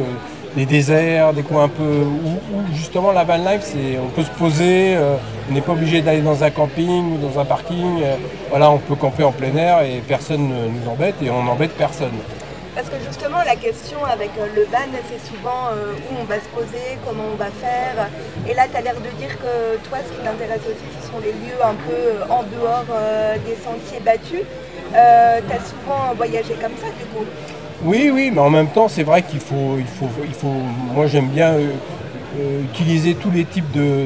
des 0.56 0.66
déserts, 0.66 1.34
des 1.34 1.44
coins 1.44 1.64
un 1.66 1.70
peu 1.70 1.84
où, 1.84 2.74
justement 2.74 3.12
la 3.12 3.24
van 3.24 3.38
life, 3.38 3.62
c'est 3.62 3.98
on 3.98 4.10
peut 4.10 4.24
se 4.24 4.30
poser, 4.32 4.96
euh, 4.96 5.16
on 5.50 5.54
n'est 5.54 5.62
pas 5.62 5.72
obligé 5.72 6.02
d'aller 6.02 6.22
dans 6.22 6.44
un 6.44 6.50
camping 6.50 7.16
ou 7.16 7.18
dans 7.18 7.40
un 7.40 7.46
parking. 7.46 8.04
euh, 8.04 8.16
voilà, 8.50 8.70
on 8.70 8.78
peut 8.78 8.96
camper 8.96 9.24
en 9.24 9.32
plein 9.32 9.56
air 9.56 9.82
et 9.82 10.02
personne 10.08 10.50
ne 10.50 10.68
nous 10.68 10.90
embête 10.90 11.16
et 11.22 11.30
on 11.30 11.44
n'embête 11.44 11.72
personne. 11.72 12.18
Parce 12.76 12.88
que 12.88 12.96
justement, 13.06 13.40
la 13.46 13.56
question 13.56 14.04
avec 14.06 14.32
euh, 14.40 14.48
le 14.56 14.64
van, 14.64 14.92
c'est 15.10 15.26
souvent 15.30 15.72
où 16.10 16.16
on 16.22 16.24
va 16.26 16.36
se 16.36 16.48
poser, 16.54 16.98
comment 17.06 17.24
on 17.34 17.36
va 17.36 17.50
faire. 17.52 18.10
Et 18.50 18.54
là, 18.54 18.64
tu 18.70 18.78
as 18.78 18.82
l'air 18.82 18.96
de 18.96 19.10
dire 19.20 19.38
que 19.38 19.78
toi, 19.90 20.00
ce 20.06 20.12
qui 20.12 20.24
t'intéresse 20.24 20.64
aussi, 20.68 20.88
ce 21.00 21.08
sont 21.08 21.20
les 21.20 21.32
lieux 21.32 21.60
un 21.64 21.76
peu 21.76 22.32
en 22.32 22.44
dehors 22.44 22.86
des 23.46 23.56
sentiers 23.56 24.00
battus. 24.00 24.44
tu 24.92 24.98
as 24.98 25.64
souvent 25.64 26.14
voyagé 26.16 26.54
comme 26.56 26.76
ça, 26.80 26.88
du 26.98 27.06
coup. 27.14 27.26
Oui, 27.84 28.12
oui, 28.14 28.32
mais 28.34 28.40
en 28.42 28.50
même 28.50 28.68
temps, 28.68 28.88
c'est 28.88 29.04
vrai 29.04 29.24
qu'il 29.24 29.40
faut, 29.40 29.78
il 29.80 29.86
faut, 29.86 30.10
il 30.24 30.34
faut. 30.34 30.54
Moi, 30.94 31.08
j'aime 31.08 31.28
bien 31.30 31.54
euh, 31.54 31.68
euh, 32.40 32.64
utiliser 32.64 33.16
tous 33.16 33.32
les 33.32 33.46
types 33.46 33.72
de, 33.72 34.06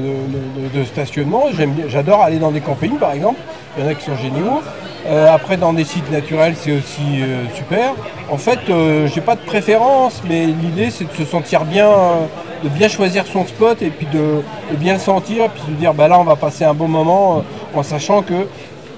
de- 0.74 0.84
stationnement. 0.86 1.44
J'adore 1.90 2.22
aller 2.22 2.38
dans 2.40 2.52
des 2.52 2.62
campings, 2.62 2.98
par 2.98 3.12
exemple. 3.12 3.40
Il 3.78 3.84
y 3.84 3.88
en 3.88 3.90
a 3.90 3.94
qui 3.96 4.06
sont 4.06 4.16
géniaux. 4.16 4.62
Euh, 5.08 5.28
après, 5.30 5.58
dans 5.58 5.74
des 5.74 5.84
sites 5.84 6.10
naturels, 6.10 6.56
c'est 6.58 6.72
aussi 6.72 7.22
super. 7.54 7.94
En 8.32 8.38
fait, 8.38 8.60
j'ai 9.14 9.22
pas 9.22 9.36
de 9.36 9.42
préférence, 9.42 10.22
mais 10.28 10.46
l'idée, 10.46 10.90
c'est 10.90 11.04
de 11.12 11.14
se 11.16 11.26
sentir 11.26 11.66
bien, 11.66 11.90
de 12.64 12.70
bien 12.70 12.88
choisir 12.88 13.26
son 13.28 13.46
spot 13.46 13.82
et 13.82 13.90
puis 13.90 14.08
de, 14.12 14.42
bien 14.78 14.94
le 14.94 15.00
sentir, 15.00 15.46
et 15.46 15.50
puis 15.50 15.62
de 15.68 15.74
dire, 15.78 15.94
bah 15.94 16.08
là, 16.08 16.18
on 16.18 16.24
va 16.24 16.38
passer 16.38 16.64
un 16.64 16.74
bon 16.74 16.88
moment, 16.88 17.44
en 17.76 17.84
sachant 17.84 18.22
que 18.22 18.48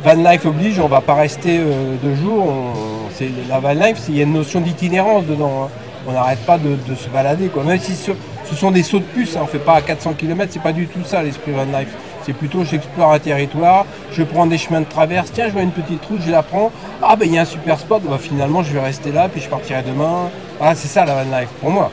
Van 0.03 0.13
life 0.13 0.45
oblige, 0.45 0.79
on 0.79 0.87
va 0.87 1.01
pas 1.01 1.15
rester 1.15 1.57
euh, 1.59 1.95
deux 2.01 2.15
jours. 2.15 2.45
on- 2.47 3.09
c'est, 3.13 3.29
la 3.49 3.59
van 3.59 3.73
life, 3.73 3.97
il 4.09 4.17
y 4.17 4.19
a 4.19 4.23
une 4.23 4.33
notion 4.33 4.61
d'itinérance 4.61 5.25
dedans. 5.25 5.63
hein. 5.65 5.69
On 6.07 6.11
n'arrête 6.13 6.39
pas 6.45 6.57
de, 6.57 6.75
de 6.87 6.95
se 6.95 7.09
balader. 7.09 7.47
Quoi. 7.47 7.63
Même 7.63 7.79
si 7.79 7.95
ce, 7.95 8.11
ce 8.45 8.55
sont 8.55 8.71
des 8.71 8.83
sauts 8.83 8.99
de 8.99 9.03
puce, 9.03 9.35
hein, 9.35 9.41
on 9.43 9.47
fait 9.47 9.57
pas 9.59 9.73
à 9.75 9.81
400 9.81 10.13
km, 10.13 10.51
c'est 10.53 10.61
pas 10.61 10.71
du 10.71 10.87
tout 10.87 11.03
ça 11.03 11.21
l'esprit 11.23 11.51
van 11.51 11.63
life. 11.65 11.89
C'est 12.23 12.33
plutôt 12.33 12.63
j'explore 12.63 13.11
un 13.13 13.19
territoire, 13.19 13.85
je 14.11 14.21
prends 14.23 14.45
des 14.45 14.57
chemins 14.57 14.81
de 14.81 14.85
traverse, 14.85 15.31
tiens 15.33 15.47
je 15.47 15.53
vois 15.53 15.61
une 15.63 15.71
petite 15.71 16.05
route, 16.05 16.19
je 16.25 16.29
la 16.31 16.43
prends, 16.43 16.71
ah 17.01 17.15
ben 17.15 17.25
il 17.25 17.33
y 17.33 17.37
a 17.37 17.41
un 17.41 17.45
super 17.45 17.79
spot, 17.79 18.01
bah, 18.03 18.17
finalement 18.19 18.63
je 18.63 18.73
vais 18.73 18.81
rester 18.81 19.11
là, 19.13 19.29
puis 19.29 19.39
je 19.41 19.47
partirai 19.49 19.81
demain. 19.81 20.29
Voilà, 20.59 20.75
c'est 20.75 20.87
ça 20.89 21.05
la 21.05 21.13
van 21.23 21.37
life 21.39 21.49
pour 21.61 21.69
moi. 21.71 21.89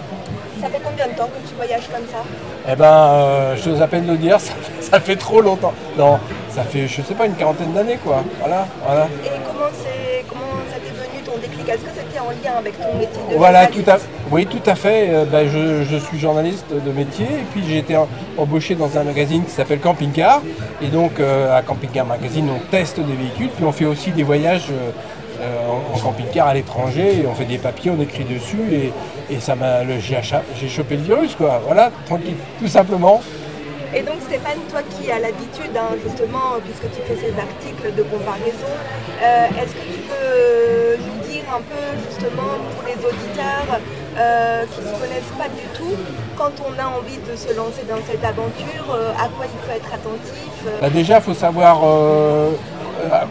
Ça 0.60 0.66
fait 0.68 0.80
combien 0.84 1.06
de 1.06 1.12
temps 1.16 1.26
que 1.28 1.48
tu 1.48 1.54
voyages 1.56 1.88
comme 1.92 2.04
ça? 2.10 2.18
Eh 2.72 2.76
ben, 2.76 2.84
euh, 2.84 3.56
je 3.56 3.80
à 3.82 3.86
peine 3.86 4.06
de 4.06 4.12
le 4.12 4.18
dire, 4.18 4.38
ça 4.40 4.52
fait, 4.60 4.82
ça 4.82 5.00
fait 5.00 5.16
trop 5.16 5.40
longtemps. 5.40 5.72
Non, 5.98 6.18
ça 6.54 6.62
fait, 6.62 6.86
je 6.86 7.02
sais 7.02 7.14
pas, 7.14 7.26
une 7.26 7.34
quarantaine 7.34 7.72
d'années, 7.72 7.98
quoi. 8.04 8.22
Voilà, 8.40 8.66
voilà. 8.86 9.08
Et 9.24 9.28
comment, 9.46 9.70
c'est, 9.72 10.24
comment 10.28 10.62
ça 10.70 10.76
t'est 10.76 10.90
venu 10.90 11.22
ton 11.24 11.32
déclic? 11.40 11.68
Est-ce 11.68 11.80
que 11.80 11.90
c'était 11.94 12.20
en 12.20 12.30
lien 12.30 12.58
avec 12.58 12.78
ton 12.78 12.96
métier 12.98 13.20
de 13.30 13.36
Voilà, 13.36 13.66
tout 13.66 13.82
à, 13.88 13.96
oui, 14.30 14.46
tout 14.46 14.62
à 14.70 14.74
fait. 14.74 15.08
Euh, 15.10 15.24
ben, 15.24 15.48
je, 15.48 15.82
je 15.82 15.96
suis 15.96 16.18
journaliste 16.18 16.66
de 16.70 16.92
métier 16.92 17.26
et 17.26 17.44
puis 17.52 17.62
j'ai 17.68 17.78
été 17.78 17.96
embauché 18.38 18.74
dans 18.76 18.96
un 18.96 19.02
magazine 19.04 19.44
qui 19.44 19.50
s'appelle 19.50 19.80
Camping 19.80 20.12
Car. 20.12 20.42
Et 20.80 20.88
donc, 20.88 21.18
euh, 21.18 21.56
à 21.56 21.62
Camping 21.62 21.90
Car 21.90 22.06
Magazine, 22.06 22.48
on 22.48 22.60
teste 22.70 23.00
des 23.00 23.14
véhicules, 23.14 23.48
puis 23.48 23.64
on 23.64 23.72
fait 23.72 23.86
aussi 23.86 24.12
des 24.12 24.22
voyages 24.22 24.68
euh, 24.70 24.90
en, 25.68 25.96
en 25.96 25.98
camping-car 25.98 26.46
à 26.48 26.54
l'étranger. 26.54 27.22
Et 27.22 27.26
on 27.26 27.34
fait 27.34 27.44
des 27.44 27.58
papiers, 27.58 27.90
on 27.90 28.00
écrit 28.00 28.24
dessus 28.24 28.62
et, 28.72 28.92
et 29.34 29.40
ça 29.40 29.56
m'a, 29.56 29.80
j'ai 29.98 30.68
chopé 30.68 30.96
le 30.96 31.02
virus, 31.02 31.34
quoi. 31.34 31.60
Voilà, 31.66 31.90
tranquille, 32.06 32.36
tout 32.60 32.68
simplement. 32.68 33.20
Et 33.96 34.02
donc 34.02 34.16
Stéphane, 34.26 34.58
toi 34.70 34.80
qui 34.90 35.10
as 35.10 35.20
l'habitude, 35.20 35.70
hein, 35.76 35.94
justement, 36.02 36.58
puisque 36.64 36.90
tu 36.94 37.00
fais 37.06 37.14
ces 37.14 37.34
articles 37.38 37.94
de 37.94 38.02
comparaison, 38.02 38.74
euh, 39.22 39.46
est-ce 39.62 39.72
que 39.72 39.86
tu 39.86 40.00
peux 40.10 40.98
nous 40.98 41.22
dire 41.30 41.44
un 41.54 41.62
peu, 41.62 41.84
justement, 42.10 42.58
pour 42.74 42.82
les 42.88 42.98
auditeurs 42.98 43.78
euh, 44.18 44.64
qui 44.66 44.80
ne 44.80 44.86
se 44.86 45.00
connaissent 45.00 45.34
pas 45.38 45.48
du 45.48 45.66
tout, 45.78 45.94
quand 46.36 46.50
on 46.66 46.74
a 46.76 46.86
envie 46.86 47.18
de 47.18 47.36
se 47.36 47.56
lancer 47.56 47.84
dans 47.88 48.02
cette 48.04 48.24
aventure, 48.24 48.90
euh, 48.90 49.12
à 49.12 49.28
quoi 49.28 49.46
il 49.46 49.58
faut 49.62 49.76
être 49.76 49.94
attentif 49.94 50.80
Bah, 50.80 50.90
déjà, 50.90 51.18
il 51.18 51.22
faut 51.22 51.34
savoir 51.34 51.78
à 53.12 53.26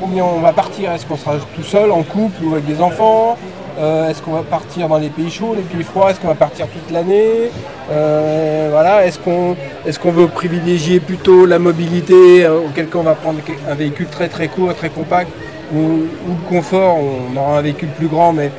combien 0.00 0.24
on 0.24 0.40
va 0.40 0.52
partir. 0.52 0.90
Est-ce 0.90 1.06
qu'on 1.06 1.16
sera 1.16 1.36
tout 1.54 1.62
seul, 1.62 1.92
en 1.92 2.02
couple 2.02 2.42
ou 2.42 2.54
avec 2.54 2.66
des 2.66 2.80
enfants? 2.80 3.36
Euh, 3.78 4.08
Est-ce 4.08 4.22
qu'on 4.22 4.32
va 4.32 4.42
partir 4.42 4.88
dans 4.88 4.98
les 4.98 5.08
pays 5.08 5.30
chauds, 5.30 5.54
les 5.54 5.62
pays 5.62 5.84
froids? 5.84 6.10
Est-ce 6.10 6.18
qu'on 6.18 6.28
va 6.28 6.34
partir 6.34 6.66
toute 6.66 6.90
l'année? 6.90 7.50
Euh, 7.92 8.68
Voilà. 8.72 9.06
Est-ce 9.06 9.18
qu'on 9.18 9.56
est 9.86 10.10
veut 10.10 10.26
privilégier 10.26 10.98
plutôt 11.00 11.46
la 11.46 11.58
mobilité, 11.58 12.44
euh, 12.44 12.58
auquel 12.66 12.86
cas 12.88 12.98
on 12.98 13.02
va 13.02 13.14
prendre 13.14 13.38
un 13.70 13.74
véhicule 13.74 14.08
très 14.08 14.28
très 14.28 14.48
court, 14.48 14.74
très 14.74 14.88
compact, 14.88 15.30
ou, 15.72 15.78
le 15.78 16.48
confort? 16.48 16.96
On 16.98 17.36
aura 17.36 17.58
un 17.58 17.62
véhicule 17.62 17.90
plus 17.90 18.08
grand, 18.08 18.32
mais 18.32 18.50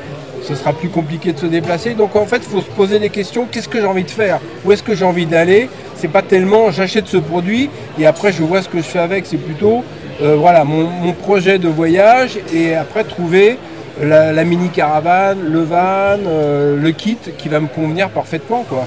ce 0.41 0.55
sera 0.55 0.71
plus 0.71 0.89
compliqué 0.89 1.33
de 1.33 1.39
se 1.39 1.47
déplacer. 1.47 1.95
Donc 1.95 2.15
en 2.15 2.25
fait, 2.25 2.37
il 2.37 2.49
faut 2.53 2.61
se 2.61 2.69
poser 2.69 2.99
des 2.99 3.09
questions. 3.09 3.45
Qu'est-ce 3.51 3.67
que 3.67 3.79
j'ai 3.81 3.87
envie 3.87 4.05
de 4.05 4.11
faire? 4.11 4.39
Où 4.63 4.71
est-ce 4.71 4.83
que 4.83 4.95
j'ai 4.95 5.05
envie 5.05 5.25
d'aller? 5.25 5.69
C'est 5.95 6.07
pas 6.07 6.21
tellement 6.21 6.71
j'achète 6.71 7.07
ce 7.07 7.17
produit 7.17 7.69
et 7.99 8.05
après 8.05 8.31
je 8.31 8.41
vois 8.41 8.61
ce 8.61 8.69
que 8.69 8.77
je 8.77 8.83
fais 8.83 8.99
avec. 8.99 9.25
C'est 9.25 9.35
plutôt 9.49 9.83
voilà 10.21 10.63
mon 10.63 11.13
projet 11.13 11.59
de 11.59 11.67
voyage 11.67 12.39
et 12.53 12.75
après 12.75 13.03
trouver 13.03 13.57
la, 14.01 14.31
la 14.31 14.43
mini 14.43 14.69
caravane, 14.69 15.41
le 15.41 15.63
van, 15.63 16.19
euh, 16.25 16.75
le 16.75 16.91
kit 16.91 17.17
qui 17.37 17.49
va 17.49 17.59
me 17.59 17.67
convenir 17.67 18.09
parfaitement 18.09 18.63
quoi. 18.67 18.85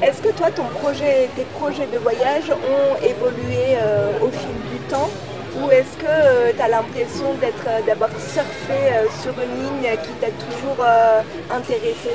Est-ce 0.00 0.22
que 0.22 0.32
toi, 0.32 0.48
ton 0.54 0.64
projet, 0.80 1.28
tes 1.34 1.42
projets 1.58 1.88
de 1.92 1.98
voyage 1.98 2.50
ont 2.50 2.96
évolué 3.04 3.76
euh, 3.76 4.10
au 4.22 4.28
fil 4.28 4.54
du 4.72 4.78
temps? 4.88 5.10
Ou 5.60 5.70
est-ce 5.72 5.96
que 5.96 6.52
tu 6.56 6.62
as 6.62 6.68
l'impression 6.68 7.34
d'être, 7.40 7.66
euh, 7.66 7.80
d'avoir 7.84 8.10
surfé 8.10 8.78
euh, 8.92 9.06
sur 9.20 9.32
une 9.32 9.64
ligne 9.64 9.96
qui 10.04 10.12
t'a 10.20 10.28
toujours 10.28 10.84
euh, 10.86 11.20
intéressé? 11.50 12.10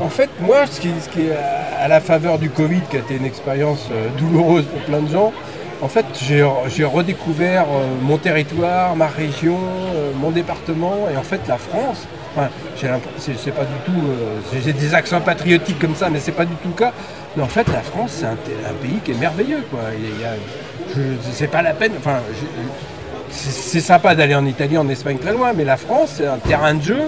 En 0.00 0.08
fait, 0.08 0.30
moi, 0.38 0.58
ce 0.70 0.80
qui, 0.80 0.90
ce 1.00 1.08
qui 1.08 1.26
est 1.26 1.36
à 1.80 1.88
la 1.88 2.00
faveur 2.00 2.38
du 2.38 2.50
Covid, 2.50 2.82
qui 2.88 2.98
a 2.98 3.00
été 3.00 3.16
une 3.16 3.24
expérience 3.24 3.88
euh, 3.90 4.06
douloureuse 4.16 4.66
pour 4.66 4.80
plein 4.82 5.00
de 5.00 5.10
gens, 5.10 5.32
en 5.80 5.88
fait, 5.88 6.04
j'ai 6.20 6.84
redécouvert 6.84 7.62
euh, 7.64 7.86
mon 8.02 8.18
territoire, 8.18 8.96
ma 8.96 9.06
région, 9.06 9.58
euh, 9.94 10.10
mon 10.16 10.30
département, 10.30 10.94
et 11.12 11.16
en 11.16 11.22
fait, 11.22 11.40
la 11.46 11.56
France. 11.56 12.06
Enfin, 12.36 12.48
c'est 13.18 13.50
pas 13.52 13.64
du 13.64 13.78
tout. 13.84 13.92
euh, 13.92 14.38
j'ai- 14.64 14.72
des 14.72 14.94
accents 14.94 15.20
patriotiques 15.20 15.78
comme 15.78 15.94
ça, 15.94 16.10
mais 16.10 16.20
c'est 16.20 16.32
pas 16.32 16.44
du 16.44 16.54
tout 16.56 16.68
le 16.68 16.74
cas. 16.74 16.92
Mais 17.36 17.42
en 17.42 17.48
fait, 17.48 17.66
la 17.68 17.80
France, 17.80 18.12
c'est 18.18 18.26
un, 18.26 18.36
pays 18.82 18.98
qui 19.04 19.12
est 19.12 19.20
merveilleux, 19.20 19.64
c'est 21.32 21.46
pas 21.50 21.62
la 21.62 21.72
peine. 21.74 21.92
Enfin, 21.98 22.18
c'est 23.30 23.80
sympa 23.80 24.14
d'aller 24.14 24.34
en 24.34 24.46
Italie, 24.46 24.78
en 24.78 24.88
Espagne, 24.88 25.18
très 25.18 25.32
loin, 25.32 25.52
mais 25.56 25.64
la 25.64 25.76
France, 25.76 26.14
c'est 26.16 26.26
un 26.26 26.38
terrain 26.38 26.74
de 26.74 26.82
jeu 26.82 27.02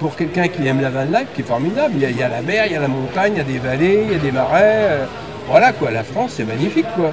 pour 0.00 0.16
quelqu'un 0.16 0.48
qui 0.48 0.66
aime 0.66 0.80
la 0.80 0.90
van 0.90 1.04
life 1.04 1.28
qui 1.34 1.42
est 1.42 1.44
formidable. 1.44 1.94
Il 1.96 2.16
y, 2.16 2.22
a, 2.22 2.28
la 2.28 2.40
mer, 2.42 2.64
il 2.66 2.72
y 2.72 2.76
a 2.76 2.80
la 2.80 2.88
montagne, 2.88 3.32
il 3.34 3.38
y 3.38 3.40
a 3.40 3.44
des 3.44 3.58
vallées, 3.58 4.04
il 4.06 4.12
y 4.12 4.16
a 4.16 4.18
des 4.18 4.32
marais. 4.32 5.00
voilà 5.48 5.72
quoi, 5.72 5.90
la 5.90 6.04
France, 6.04 6.32
c'est 6.36 6.44
magnifique 6.44 6.86
quoi. 6.96 7.12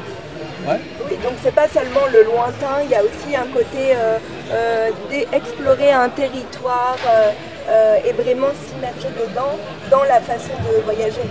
Ouais. 0.68 0.80
Oui, 1.10 1.18
donc 1.24 1.34
c'est 1.44 1.54
pas 1.54 1.68
seulement 1.68 2.06
le 2.12 2.24
lointain, 2.24 2.82
il 2.84 2.90
y 2.90 2.96
a 2.96 3.04
aussi 3.04 3.36
un 3.36 3.46
côté 3.54 3.94
euh, 3.96 4.18
euh, 4.52 4.90
d'explorer 5.10 5.92
un 5.92 6.10
territoire 6.10 6.98
euh, 7.08 7.98
et 8.06 8.12
vraiment 8.14 8.48
s'immerger 8.68 9.10
dedans 9.10 9.58
dans 9.92 10.04
la 10.04 10.20
façon 10.22 10.54
de 10.64 10.82
voyager. 10.84 11.22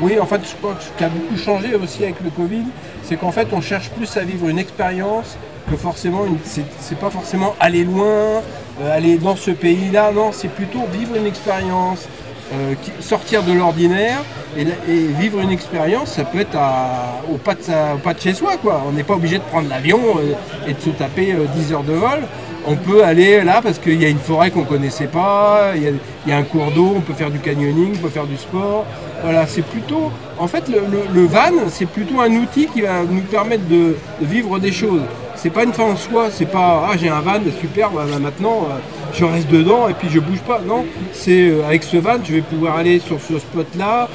Oui, 0.00 0.18
en 0.18 0.26
fait, 0.26 0.40
je 0.44 0.56
crois 0.56 0.74
que 0.74 0.82
ce 0.82 0.88
qui 0.96 1.04
a 1.04 1.08
beaucoup 1.08 1.36
changé 1.36 1.74
aussi 1.74 2.02
avec 2.04 2.20
le 2.22 2.30
Covid, 2.30 2.64
c'est 3.04 3.16
qu'en 3.16 3.32
fait, 3.32 3.48
on 3.52 3.60
cherche 3.60 3.90
plus 3.90 4.16
à 4.16 4.20
vivre 4.22 4.48
une 4.48 4.58
expérience 4.58 5.36
que 5.70 5.76
forcément, 5.76 6.24
une- 6.26 6.38
c'est 6.44 6.98
pas 6.98 7.10
forcément 7.10 7.54
aller 7.60 7.84
loin, 7.84 8.42
aller 8.90 9.18
dans 9.18 9.36
ce 9.36 9.50
pays-là, 9.52 10.10
non, 10.12 10.32
c'est 10.32 10.48
plutôt 10.48 10.84
vivre 10.92 11.14
une 11.16 11.26
expérience, 11.26 12.08
euh, 12.52 12.74
sortir 13.00 13.44
de 13.44 13.52
l'ordinaire 13.52 14.24
et, 14.56 14.64
vivre 15.20 15.40
une 15.40 15.50
expérience, 15.50 16.12
ça 16.14 16.24
peut 16.24 16.40
être 16.40 16.58
au, 17.32 17.36
pas 17.36 17.54
de 17.54 18.20
chez 18.20 18.34
soi. 18.34 18.52
On 18.88 18.92
n'est 18.92 19.04
pas 19.04 19.14
obligé 19.14 19.38
de 19.38 19.44
prendre 19.44 19.68
l'avion 19.68 20.00
euh, 20.18 20.68
et 20.68 20.74
de 20.74 20.80
se 20.80 20.90
taper 20.90 21.32
euh, 21.32 21.46
10 21.54 21.72
heures 21.72 21.84
de 21.84 21.92
vol. 21.92 22.20
On 22.66 22.74
peut 22.74 23.04
aller 23.04 23.42
là 23.42 23.60
parce 23.62 23.78
qu'il 23.78 24.00
y 24.02 24.04
a 24.04 24.08
une 24.08 24.18
forêt 24.18 24.50
qu'on 24.50 24.64
connaissait 24.64 25.06
pas, 25.06 25.72
il 25.76 25.94
y 26.26 26.32
a, 26.32 26.36
un 26.36 26.42
cours 26.42 26.70
d'eau, 26.72 26.92
on 26.96 27.00
peut 27.00 27.14
faire 27.14 27.30
du 27.30 27.38
canyoning, 27.38 27.94
on 27.94 27.98
peut 27.98 28.10
faire 28.10 28.26
du 28.26 28.36
sport. 28.36 28.84
Voilà, 29.22 29.46
c'est 29.46 29.64
plutôt. 29.64 30.10
En 30.38 30.46
fait, 30.46 30.64
le, 30.68 31.26
van, 31.26 31.68
c'est 31.68 31.86
plutôt 31.86 32.20
un 32.20 32.32
outil 32.32 32.66
qui 32.66 32.82
va 32.82 33.02
nous 33.08 33.22
permettre 33.22 33.66
de, 33.68 33.96
vivre 34.20 34.58
des 34.58 34.72
choses. 34.72 35.02
C'est 35.36 35.50
pas 35.50 35.64
une 35.64 35.72
fin 35.72 35.84
en 35.84 35.96
soi, 35.96 36.28
c'est 36.30 36.50
pas 36.50 36.86
ah 36.90 36.96
j'ai 37.00 37.08
un 37.08 37.20
van 37.20 37.40
super, 37.60 37.90
bah, 37.90 38.04
bah, 38.10 38.18
maintenant 38.18 38.66
euh, 38.68 38.74
je 39.12 39.24
reste 39.24 39.48
dedans 39.48 39.88
et 39.88 39.94
puis 39.94 40.08
je 40.10 40.20
bouge 40.20 40.40
pas. 40.40 40.60
Non, 40.66 40.84
c'est 41.12 41.50
euh, 41.50 41.64
avec 41.66 41.82
ce 41.82 41.96
van, 41.96 42.16
je 42.24 42.34
vais 42.34 42.40
pouvoir 42.42 42.76
aller 42.76 42.98
sur 42.98 43.20
ce 43.20 43.38
spot 43.38 43.66
là, 43.76 44.08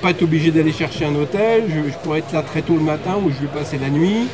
pas 0.00 0.10
être 0.10 0.22
obligé 0.22 0.50
d'aller 0.52 0.72
chercher 0.72 1.06
un 1.06 1.14
hôtel, 1.16 1.64
je, 1.68 1.90
je 1.90 1.96
pourrais 1.98 2.20
être 2.20 2.32
là 2.32 2.42
très 2.42 2.62
tôt 2.62 2.74
le 2.74 2.80
matin 2.82 3.16
où 3.22 3.30
je 3.30 3.40
vais 3.46 3.52
passer 3.52 3.78
la 3.78 3.88
nuit. 3.88 4.28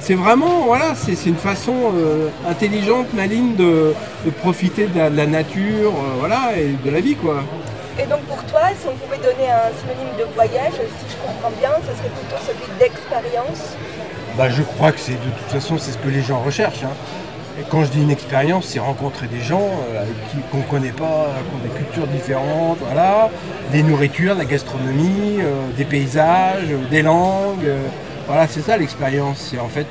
c'est 0.00 0.14
vraiment, 0.14 0.64
voilà, 0.66 0.94
c'est 0.96 1.14
c'est 1.14 1.30
une 1.30 1.36
façon 1.36 1.72
euh, 1.96 2.28
intelligente, 2.48 3.06
maligne 3.14 3.54
de, 3.56 3.94
de 4.26 4.30
profiter 4.30 4.86
de 4.86 4.98
la, 4.98 5.10
de 5.10 5.16
la 5.16 5.26
nature, 5.26 5.92
euh, 5.92 6.18
voilà, 6.18 6.40
et 6.58 6.74
de 6.84 6.90
la 6.90 7.00
vie, 7.00 7.14
quoi. 7.14 7.36
Et 7.98 8.06
donc 8.06 8.20
pour 8.22 8.42
toi, 8.46 8.62
si 8.78 8.86
on 8.88 8.96
pouvait 8.96 9.18
donner 9.18 9.48
un 9.48 9.70
synonyme 9.78 10.14
de 10.18 10.26
voyage, 10.34 10.72
si 10.74 11.04
je 11.12 11.16
comprends 11.24 11.52
bien, 11.60 11.70
ce 11.86 11.92
serait 11.96 12.10
plutôt 12.18 12.40
celui 12.44 12.68
d'expérience. 12.80 13.76
Bah, 14.36 14.50
je 14.50 14.62
crois 14.62 14.90
que 14.90 14.98
c'est 14.98 15.12
de 15.12 15.30
toute 15.38 15.52
façon 15.52 15.78
c'est 15.78 15.92
ce 15.92 15.98
que 15.98 16.08
les 16.08 16.20
gens 16.22 16.40
recherchent. 16.40 16.82
hein. 16.84 16.96
Quand 17.70 17.84
je 17.84 17.90
dis 17.90 18.02
une 18.02 18.10
expérience, 18.10 18.66
c'est 18.66 18.80
rencontrer 18.80 19.28
des 19.28 19.40
gens 19.40 19.70
euh, 19.92 20.04
qu'on 20.50 20.58
ne 20.58 20.62
connaît 20.64 20.90
pas, 20.90 21.28
qui 21.48 21.54
ont 21.54 21.62
des 21.62 21.84
cultures 21.84 22.06
différentes, 22.08 22.78
voilà, 22.80 23.30
des 23.70 23.84
nourritures, 23.84 24.34
la 24.34 24.44
gastronomie, 24.44 25.38
euh, 25.38 25.68
des 25.76 25.84
paysages, 25.84 26.70
euh, 26.70 26.88
des 26.90 27.02
langues. 27.02 27.70
voilà, 28.26 28.48
c'est 28.48 28.60
ça 28.60 28.76
l'expérience. 28.76 29.50
C'est 29.50 29.60
en 29.60 29.68
fait 29.68 29.86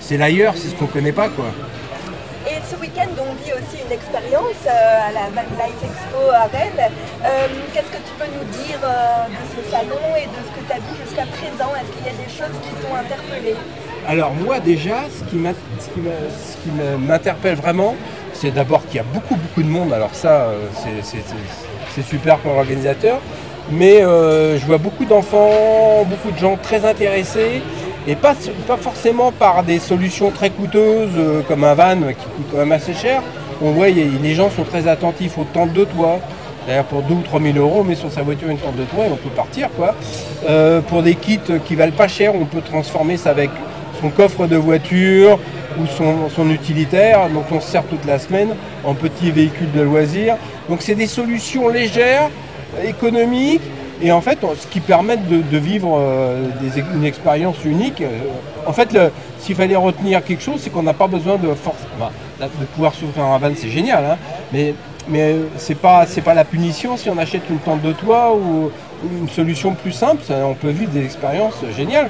c'est 0.00 0.16
l'ailleurs, 0.16 0.54
c'est 0.56 0.68
ce 0.68 0.74
qu'on 0.76 0.84
ne 0.84 0.90
connaît 0.90 1.12
pas 1.12 1.28
quoi. 1.28 1.46
Et 2.46 2.62
ce 2.70 2.76
week-end, 2.80 3.10
on 3.18 3.34
vit 3.42 3.52
aussi 3.54 3.82
une 3.84 3.90
expérience 3.90 4.62
à 4.68 5.10
la 5.10 5.30
Van 5.34 5.48
Life 5.58 5.82
Expo 5.82 6.30
à 6.32 6.44
Rennes. 6.46 6.92
Qu'est-ce 7.72 7.90
que 7.90 8.02
tu 8.06 8.14
peux 8.18 8.30
nous 8.30 8.46
dire 8.62 8.78
de 8.78 9.42
ce 9.50 9.70
salon 9.70 10.14
et 10.14 10.26
de 10.26 10.40
ce 10.46 10.50
que 10.54 10.62
tu 10.64 10.72
as 10.72 10.78
vu 10.78 10.94
jusqu'à 11.04 11.26
présent? 11.26 11.72
Est-ce 11.74 11.90
qu'il 11.90 12.06
y 12.06 12.14
a 12.14 12.22
des 12.22 12.30
choses 12.30 12.54
qui 12.62 12.70
t'ont 12.80 12.94
interpellé 12.94 13.56
Alors 14.08 14.32
moi 14.34 14.60
déjà, 14.60 14.96
ce 15.10 15.24
qui 15.30 15.36
m'interpelle 16.98 17.54
vraiment, 17.56 17.94
c'est 18.32 18.50
d'abord 18.50 18.84
qu'il 18.86 18.96
y 18.96 19.00
a 19.00 19.04
beaucoup 19.14 19.36
beaucoup 19.36 19.62
de 19.62 19.68
monde. 19.68 19.92
Alors 19.92 20.10
ça, 20.14 20.28
euh, 20.48 20.66
c'est- 21.02 22.02
super 22.02 22.38
pour 22.38 22.52
l'organisateur. 22.54 23.18
Mais 23.70 24.02
euh, 24.02 24.58
je 24.58 24.66
vois 24.66 24.76
beaucoup 24.78 25.04
d'enfants, 25.06 26.04
beaucoup 26.06 26.30
de 26.32 26.38
gens 26.38 26.58
très 26.62 26.84
intéressés. 26.84 27.62
Et 28.06 28.14
pas, 28.16 28.34
forcément 28.78 29.32
par 29.32 29.62
des 29.62 29.78
solutions 29.78 30.30
très 30.30 30.50
coûteuses 30.50 31.12
euh, 31.16 31.40
comme 31.48 31.64
un 31.64 31.72
van 31.74 31.96
qui 31.96 32.26
coûte 32.36 32.46
quand 32.50 32.58
même 32.58 32.72
assez 32.72 32.92
cher. 32.92 33.22
On 33.62 33.70
voit, 33.70 33.88
les 33.88 34.34
gens 34.34 34.50
sont 34.50 34.64
très 34.64 34.86
attentifs 34.88 35.38
aux 35.38 35.44
tentes 35.44 35.72
de 35.72 35.84
toit. 35.84 36.18
D'ailleurs, 36.66 36.84
pour 36.84 37.02
2 37.02 37.14
ou 37.14 37.22
3 37.22 37.40
000 37.40 37.56
euros, 37.58 37.78
on 37.80 37.84
met 37.84 37.94
sur 37.94 38.10
sa 38.10 38.22
voiture 38.22 38.48
une 38.50 38.58
tente 38.58 38.76
de 38.76 38.84
toit 38.84 39.06
et 39.06 39.10
on 39.10 39.16
peut 39.16 39.30
partir. 39.34 39.68
quoi. 39.76 39.94
Pour 40.88 41.02
des 41.02 41.14
kits 41.14 41.38
qui 41.66 41.74
valent 41.76 41.92
pas 41.96 42.08
cher, 42.08 42.34
on 42.34 42.44
peut 42.46 42.60
transformer 42.62 43.16
ça 43.16 43.30
avec 43.30 43.50
son 44.00 44.10
coffre 44.10 44.46
de 44.46 44.56
voiture 44.56 45.38
ou 45.78 45.86
son, 45.86 46.50
utilitaire. 46.50 47.28
Donc 47.30 47.44
on 47.50 47.60
se 47.60 47.70
sert 47.70 47.84
toute 47.84 48.04
la 48.06 48.18
semaine 48.18 48.50
en 48.84 48.94
petit 48.94 49.30
véhicule 49.30 49.70
de 49.72 49.80
loisirs. 49.80 50.36
Donc 50.68 50.82
c'est 50.82 50.94
des 50.94 51.06
solutions 51.06 51.68
légères, 51.68 52.30
économiques 52.84 53.62
et 54.02 54.10
en 54.10 54.20
fait 54.20 54.38
ce 54.58 54.66
qui 54.66 54.80
permettent 54.80 55.28
de, 55.28 55.58
vivre 55.58 55.96
euh, 56.00 56.48
une 56.94 57.04
expérience 57.04 57.64
unique. 57.64 58.00
Euh, 58.00 58.08
En 58.66 58.72
fait, 58.72 58.96
s'il 59.38 59.54
fallait 59.54 59.76
retenir 59.76 60.24
quelque 60.24 60.42
chose, 60.42 60.60
c'est 60.60 60.70
qu'on 60.70 60.82
n'a 60.82 60.94
pas 60.94 61.06
besoin 61.06 61.36
de 61.36 61.52
force. 61.54 61.78
enfin, 61.96 62.10
de 62.40 62.66
pouvoir 62.66 62.94
s'ouvrir 62.94 63.24
un 63.24 63.38
van, 63.38 63.52
c'est 63.56 63.70
génial, 63.70 64.04
hein, 64.04 64.16
mais 64.52 64.74
mais 65.06 65.36
c'est 65.58 65.74
pas 65.76 66.06
pas 66.24 66.34
la 66.34 66.44
punition 66.44 66.96
si 66.96 67.10
on 67.10 67.18
achète 67.18 67.42
une 67.50 67.58
tente 67.58 67.82
de 67.82 67.92
toit 67.92 68.34
ou 68.34 68.70
une 69.20 69.28
solution 69.28 69.74
plus 69.74 69.92
simple, 69.92 70.22
on 70.30 70.54
peut 70.54 70.70
vivre 70.70 70.90
des 70.92 71.04
expériences 71.04 71.62
géniales. 71.76 72.08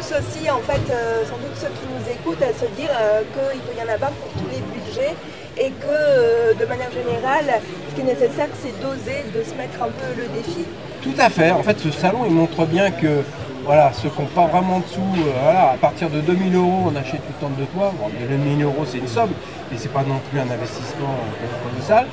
Aussi, 0.00 0.50
en 0.50 0.60
fait, 0.60 0.80
euh, 0.90 1.24
sans 1.26 1.36
doute 1.36 1.54
ceux 1.60 1.68
qui 1.68 1.84
nous 1.86 2.10
écoutent 2.10 2.42
à 2.42 2.54
se 2.54 2.64
dire 2.74 2.88
euh, 2.90 3.20
qu'il 3.20 3.60
peut 3.60 3.78
y 3.78 3.82
en 3.82 3.92
avoir 3.92 4.10
pour 4.12 4.32
tous 4.32 4.48
les 4.50 4.62
budgets 4.72 5.14
et 5.58 5.70
que, 5.72 5.86
euh, 5.86 6.54
de 6.54 6.64
manière 6.64 6.90
générale, 6.90 7.60
ce 7.90 7.94
qui 7.94 8.00
est 8.00 8.04
nécessaire, 8.04 8.48
c'est 8.62 8.80
d'oser, 8.80 9.26
de 9.28 9.44
se 9.44 9.54
mettre 9.56 9.82
un 9.82 9.90
peu 9.90 10.16
le 10.16 10.26
défi. 10.28 10.64
Tout 11.02 11.14
à 11.18 11.28
fait. 11.28 11.50
En 11.50 11.62
fait, 11.62 11.78
ce 11.78 11.90
salon, 11.90 12.20
il 12.24 12.32
montre 12.32 12.64
bien 12.64 12.90
que 12.90 13.22
voilà, 13.70 13.92
ceux 13.92 14.08
qui 14.08 14.20
n'ont 14.20 14.26
pas 14.26 14.46
vraiment 14.46 14.80
de 14.80 14.84
sous, 14.86 14.98
euh, 15.00 15.74
à 15.74 15.76
partir 15.76 16.10
de 16.10 16.20
2000 16.20 16.56
euros, 16.56 16.90
on 16.92 16.96
achète 16.96 17.20
une 17.24 17.34
tente 17.34 17.56
de 17.56 17.64
toit. 17.66 17.94
Bon, 18.00 18.10
2000 18.28 18.64
euros, 18.64 18.84
c'est 18.84 18.98
une 18.98 19.06
somme, 19.06 19.30
mais 19.70 19.78
c'est 19.78 19.92
pas 19.92 20.02
non 20.02 20.18
plus 20.28 20.40
un 20.40 20.50
investissement 20.50 21.14
euh, 21.14 21.70
colossal. 21.70 22.06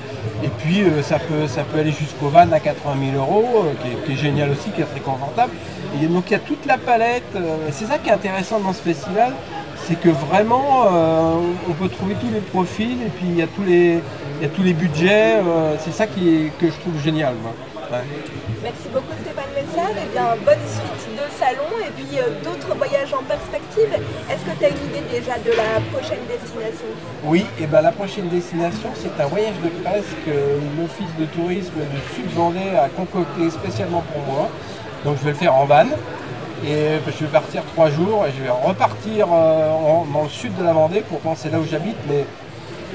Et 0.43 0.49
puis, 0.49 0.83
euh, 0.83 1.01
ça, 1.01 1.17
peut, 1.17 1.47
ça 1.47 1.63
peut 1.63 1.79
aller 1.79 1.93
jusqu'au 1.93 2.27
van 2.27 2.51
à 2.51 2.59
80 2.59 2.93
000 3.11 3.17
euros, 3.17 3.65
qui, 4.05 4.13
est, 4.13 4.15
génial 4.15 4.51
aussi, 4.51 4.69
qui 4.69 4.81
est 4.81 4.85
très 4.85 4.99
confortable. 4.99 5.51
Donc, 6.11 6.25
il 6.27 6.33
y 6.33 6.35
a 6.35 6.39
toute 6.39 6.63
la 6.67 6.77
palette. 6.77 7.35
et 7.35 7.71
c'est 7.71 7.85
ça 7.85 7.97
qui 7.97 8.09
est 8.09 8.13
intéressant 8.13 8.59
dans 8.59 8.73
ce 8.73 8.83
festival, 8.83 9.33
c'est 9.87 9.99
que 9.99 10.09
vraiment, 10.09 10.85
on 11.67 11.73
peut 11.73 11.89
trouver 11.89 12.13
tous 12.21 12.31
les 12.31 12.41
profils 12.41 13.01
et 13.01 13.09
puis 13.09 13.25
il 13.29 13.35
y 13.35 13.41
a 13.41 13.47
tous 13.47 13.63
les, 13.63 14.73
budgets. 14.73 15.41
c'est 15.79 15.93
ça 15.93 16.05
qui 16.05 16.29
est, 16.29 16.51
que 16.59 16.67
je 16.67 16.79
trouve 16.81 17.01
génial. 17.03 17.33
Ouais. 17.89 18.03
Merci 18.63 18.89
beaucoup 18.91 19.13
Stéphane 19.21 19.51
Messard, 19.55 19.91
et 19.91 20.09
bien 20.11 20.35
bonne 20.43 20.65
suite 20.67 21.15
de 21.15 21.23
salon 21.39 21.69
et 21.79 21.91
puis 21.95 22.19
euh, 22.19 22.43
d'autres 22.43 22.75
voyages 22.75 23.13
en 23.13 23.23
perspective. 23.23 23.87
Est-ce 24.29 24.43
que 24.43 24.57
tu 24.59 24.65
as 24.65 24.69
une 24.69 24.85
idée 24.89 25.03
déjà 25.09 25.37
de 25.37 25.51
la 25.55 25.79
prochaine 25.93 26.19
destination? 26.27 26.87
Oui, 27.23 27.45
et 27.61 27.65
ben 27.65 27.81
la 27.81 27.91
prochaine 27.93 28.27
destination, 28.27 28.89
c'est 28.95 29.21
un 29.23 29.27
voyage 29.27 29.55
de 29.63 29.69
presse 29.83 30.09
que 30.25 30.31
l'Office 30.77 31.15
de 31.17 31.25
tourisme 31.25 31.75
de 31.79 32.15
Sud-Vendée 32.15 32.75
a 32.77 32.89
concocté 32.89 33.49
spécialement 33.49 34.03
pour 34.11 34.21
moi. 34.33 34.49
Donc 35.05 35.17
je 35.19 35.23
vais 35.23 35.31
le 35.31 35.37
faire 35.37 35.55
en 35.55 35.65
van. 35.65 35.85
Et 36.65 36.97
je 37.05 37.23
vais 37.25 37.31
partir 37.31 37.61
trois 37.75 37.89
jours 37.91 38.25
et 38.27 38.31
je 38.37 38.43
vais 38.43 38.49
repartir 38.49 39.27
euh, 39.31 39.71
en- 39.71 40.05
dans 40.11 40.23
le 40.23 40.29
sud 40.29 40.57
de 40.57 40.63
la 40.63 40.73
Vendée. 40.73 41.03
Pourtant 41.07 41.35
c'est 41.37 41.51
là 41.51 41.59
où 41.59 41.65
j'habite, 41.65 41.95
mais 42.09 42.25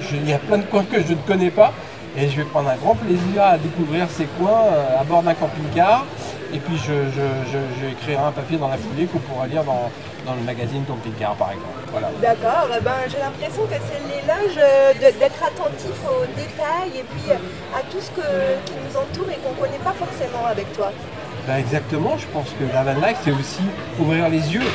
je- 0.01 0.17
il 0.17 0.29
y 0.29 0.33
a 0.35 0.39
plein 0.39 0.59
de 0.59 0.65
coins 0.65 0.85
que 0.85 1.01
je 1.01 1.13
ne 1.13 1.19
connais 1.27 1.51
pas. 1.51 1.73
Et 2.17 2.29
je 2.29 2.37
vais 2.37 2.45
prendre 2.45 2.69
un 2.69 2.77
grand 2.77 2.95
plaisir 2.95 3.43
à 3.43 3.57
découvrir 3.57 4.07
ces 4.11 4.25
coins 4.39 4.65
euh, 4.71 5.01
à 5.01 5.05
bord 5.05 5.23
d'un 5.23 5.35
camping-car. 5.35 6.05
Et 6.53 6.59
puis 6.59 6.77
je, 6.77 6.93
je- 7.17 7.51
je- 7.81 7.87
écrirai 7.93 8.17
un 8.23 8.31
papier 8.33 8.59
dans 8.59 8.69
la 8.69 8.77
foulée 8.77 9.07
qu'on 9.07 9.19
pourra 9.21 9.47
lire 9.47 9.65
dans, 9.65 9.89
dans 10.27 10.35
le 10.35 10.43
magazine 10.43 10.85
Camping-car 10.85 11.35
par 11.37 11.49
exemple. 11.53 11.81
Voilà. 11.91 12.09
D'accord, 12.21 12.69
eh 12.77 12.81
ben, 12.83 12.93
j'ai 13.09 13.17
l'impression 13.19 13.63
que 13.65 13.81
c'est 13.89 14.03
l'éloge 14.05 14.59
euh, 14.59 14.93
d'être 15.19 15.43
attentif 15.43 15.97
aux 16.05 16.27
détails 16.37 17.01
et 17.01 17.05
puis 17.05 17.31
euh, 17.31 17.37
à 17.75 17.81
tout 17.91 18.01
ce 18.01 18.11
que- 18.11 18.61
qui 18.67 18.73
nous 18.85 18.95
entoure 19.01 19.31
et 19.33 19.39
qu'on 19.41 19.55
ne 19.57 19.67
connaît 19.67 19.83
pas 19.83 19.95
forcément 19.97 20.45
avec 20.51 20.71
toi. 20.75 20.93
Ben 21.49 21.57
exactement, 21.57 22.17
je 22.19 22.27
pense 22.27 22.49
que 22.51 22.65
la 22.73 22.83
van 22.83 23.01
life, 23.07 23.17
c'est 23.25 23.33
aussi 23.33 23.63
ouvrir 23.99 24.29
les 24.29 24.53
yeux. 24.55 24.69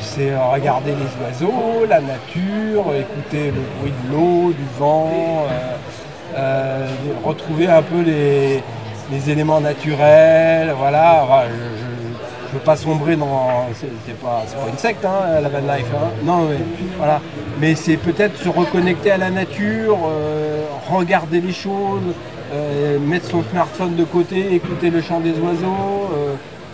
C'est 0.00 0.34
regarder 0.36 0.92
les 0.92 1.24
oiseaux, 1.26 1.84
la 1.86 2.00
nature, 2.00 2.84
écouter 2.94 3.50
le 3.50 3.60
bruit 3.78 3.92
de 4.04 4.12
l'eau, 4.12 4.52
du 4.52 4.64
vent, 4.78 5.10
euh, 5.50 5.76
euh, 6.36 6.86
retrouver 7.24 7.66
un 7.66 7.82
peu 7.82 8.00
les, 8.02 8.62
éléments 9.28 9.60
naturels. 9.60 10.72
Voilà, 10.78 11.24
je 11.48 12.54
ne 12.54 12.58
veux 12.58 12.64
pas 12.64 12.76
sombrer 12.76 13.16
dans. 13.16 13.66
C'est 13.74 14.18
pas, 14.20 14.44
une 14.70 14.78
secte, 14.78 15.04
hein, 15.04 15.40
la 15.42 15.48
van 15.48 15.58
life. 15.60 15.86
hein. 15.94 16.08
Non, 16.24 16.48
mais 16.48 16.58
voilà. 16.96 17.20
Mais 17.60 17.74
c'est 17.74 17.96
peut-être 17.96 18.36
se 18.38 18.48
reconnecter 18.48 19.10
à 19.10 19.18
la 19.18 19.30
nature, 19.30 19.98
euh, 20.06 20.64
regarder 20.90 21.40
les 21.40 21.52
choses, 21.52 22.14
euh, 22.52 22.98
mettre 22.98 23.28
son 23.28 23.42
smartphone 23.50 23.96
de 23.96 24.04
côté, 24.04 24.54
écouter 24.54 24.90
le 24.90 25.02
chant 25.02 25.20
des 25.20 25.32
oiseaux. 25.32 26.10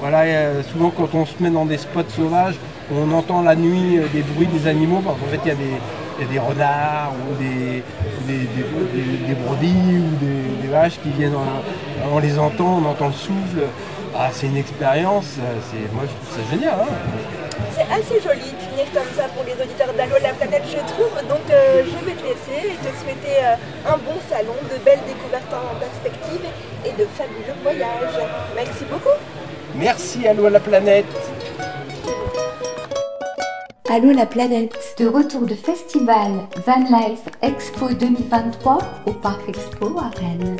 voilà, 0.00 0.24
souvent 0.70 0.90
quand 0.90 1.08
on 1.14 1.24
se 1.24 1.34
met 1.40 1.50
dans 1.50 1.64
des 1.64 1.78
spots 1.78 2.02
sauvages, 2.14 2.56
on 2.94 3.10
entend 3.12 3.42
la 3.42 3.56
nuit 3.56 3.98
des 4.12 4.22
bruits 4.22 4.46
des 4.46 4.68
animaux, 4.68 5.00
parce 5.04 5.16
fait 5.30 5.40
il 5.44 5.48
y, 5.48 5.50
a 5.50 5.54
des- 5.54 5.80
il 6.18 6.24
y 6.24 6.28
a 6.28 6.32
des 6.32 6.38
renards 6.38 7.12
ou 7.28 7.34
des, 7.42 7.82
des, 8.26 8.38
des- 8.38 8.46
des- 8.94 9.16
des 9.28 9.34
brebis 9.34 9.98
ou 9.98 10.16
des, 10.24 10.68
vaches 10.68 10.98
qui 11.02 11.10
viennent, 11.10 11.34
en- 11.36 11.62
on 12.12 12.18
les 12.18 12.38
entend, 12.38 12.80
on 12.82 12.90
entend 12.90 13.06
le 13.08 13.12
souffle. 13.12 13.62
Ah, 14.18 14.28
c'est 14.32 14.46
une 14.46 14.56
expérience, 14.56 15.26
c'est, 15.70 15.92
moi 15.92 16.04
je 16.08 16.12
trouve 16.16 16.44
ça 16.44 16.50
génial. 16.50 16.74
hein. 16.80 16.94
C'est 17.74 17.82
assez 17.92 18.20
joli 18.26 18.48
de 18.56 18.56
finir 18.70 18.86
comme 18.94 19.12
ça 19.14 19.24
pour 19.34 19.44
les 19.44 19.52
auditeurs 19.52 19.92
d'Allo 19.92 20.14
la 20.22 20.32
planète, 20.32 20.62
je 20.66 20.78
trouve. 20.92 21.12
Donc 21.28 21.44
euh, 21.50 21.82
je 21.84 22.04
vais 22.06 22.12
te 22.16 22.24
laisser 22.24 22.72
et 22.72 22.76
te 22.76 22.90
souhaiter 22.96 23.36
euh, 23.44 23.92
un 23.92 23.98
bon 23.98 24.16
salon, 24.30 24.56
de 24.72 24.82
belles 24.82 25.04
découvertes 25.06 25.52
en 25.52 25.76
perspective 25.78 26.40
et 26.86 26.92
de 26.92 27.06
fabuleux 27.14 27.56
voyages. 27.62 28.16
Merci 28.54 28.84
beaucoup. 28.90 29.16
Merci, 29.74 30.26
allô 30.26 30.46
à 30.46 30.50
la 30.50 30.60
planète 30.60 31.04
Allô 33.88 34.10
la 34.10 34.26
planète 34.26 34.96
De 34.98 35.06
retour 35.06 35.42
de 35.42 35.54
festival 35.54 36.32
Van 36.66 36.84
Life 36.90 37.22
Expo 37.40 37.88
2023 37.94 38.78
au 39.06 39.12
Parc 39.12 39.48
Expo 39.48 39.96
à 39.98 40.10
Rennes. 40.18 40.56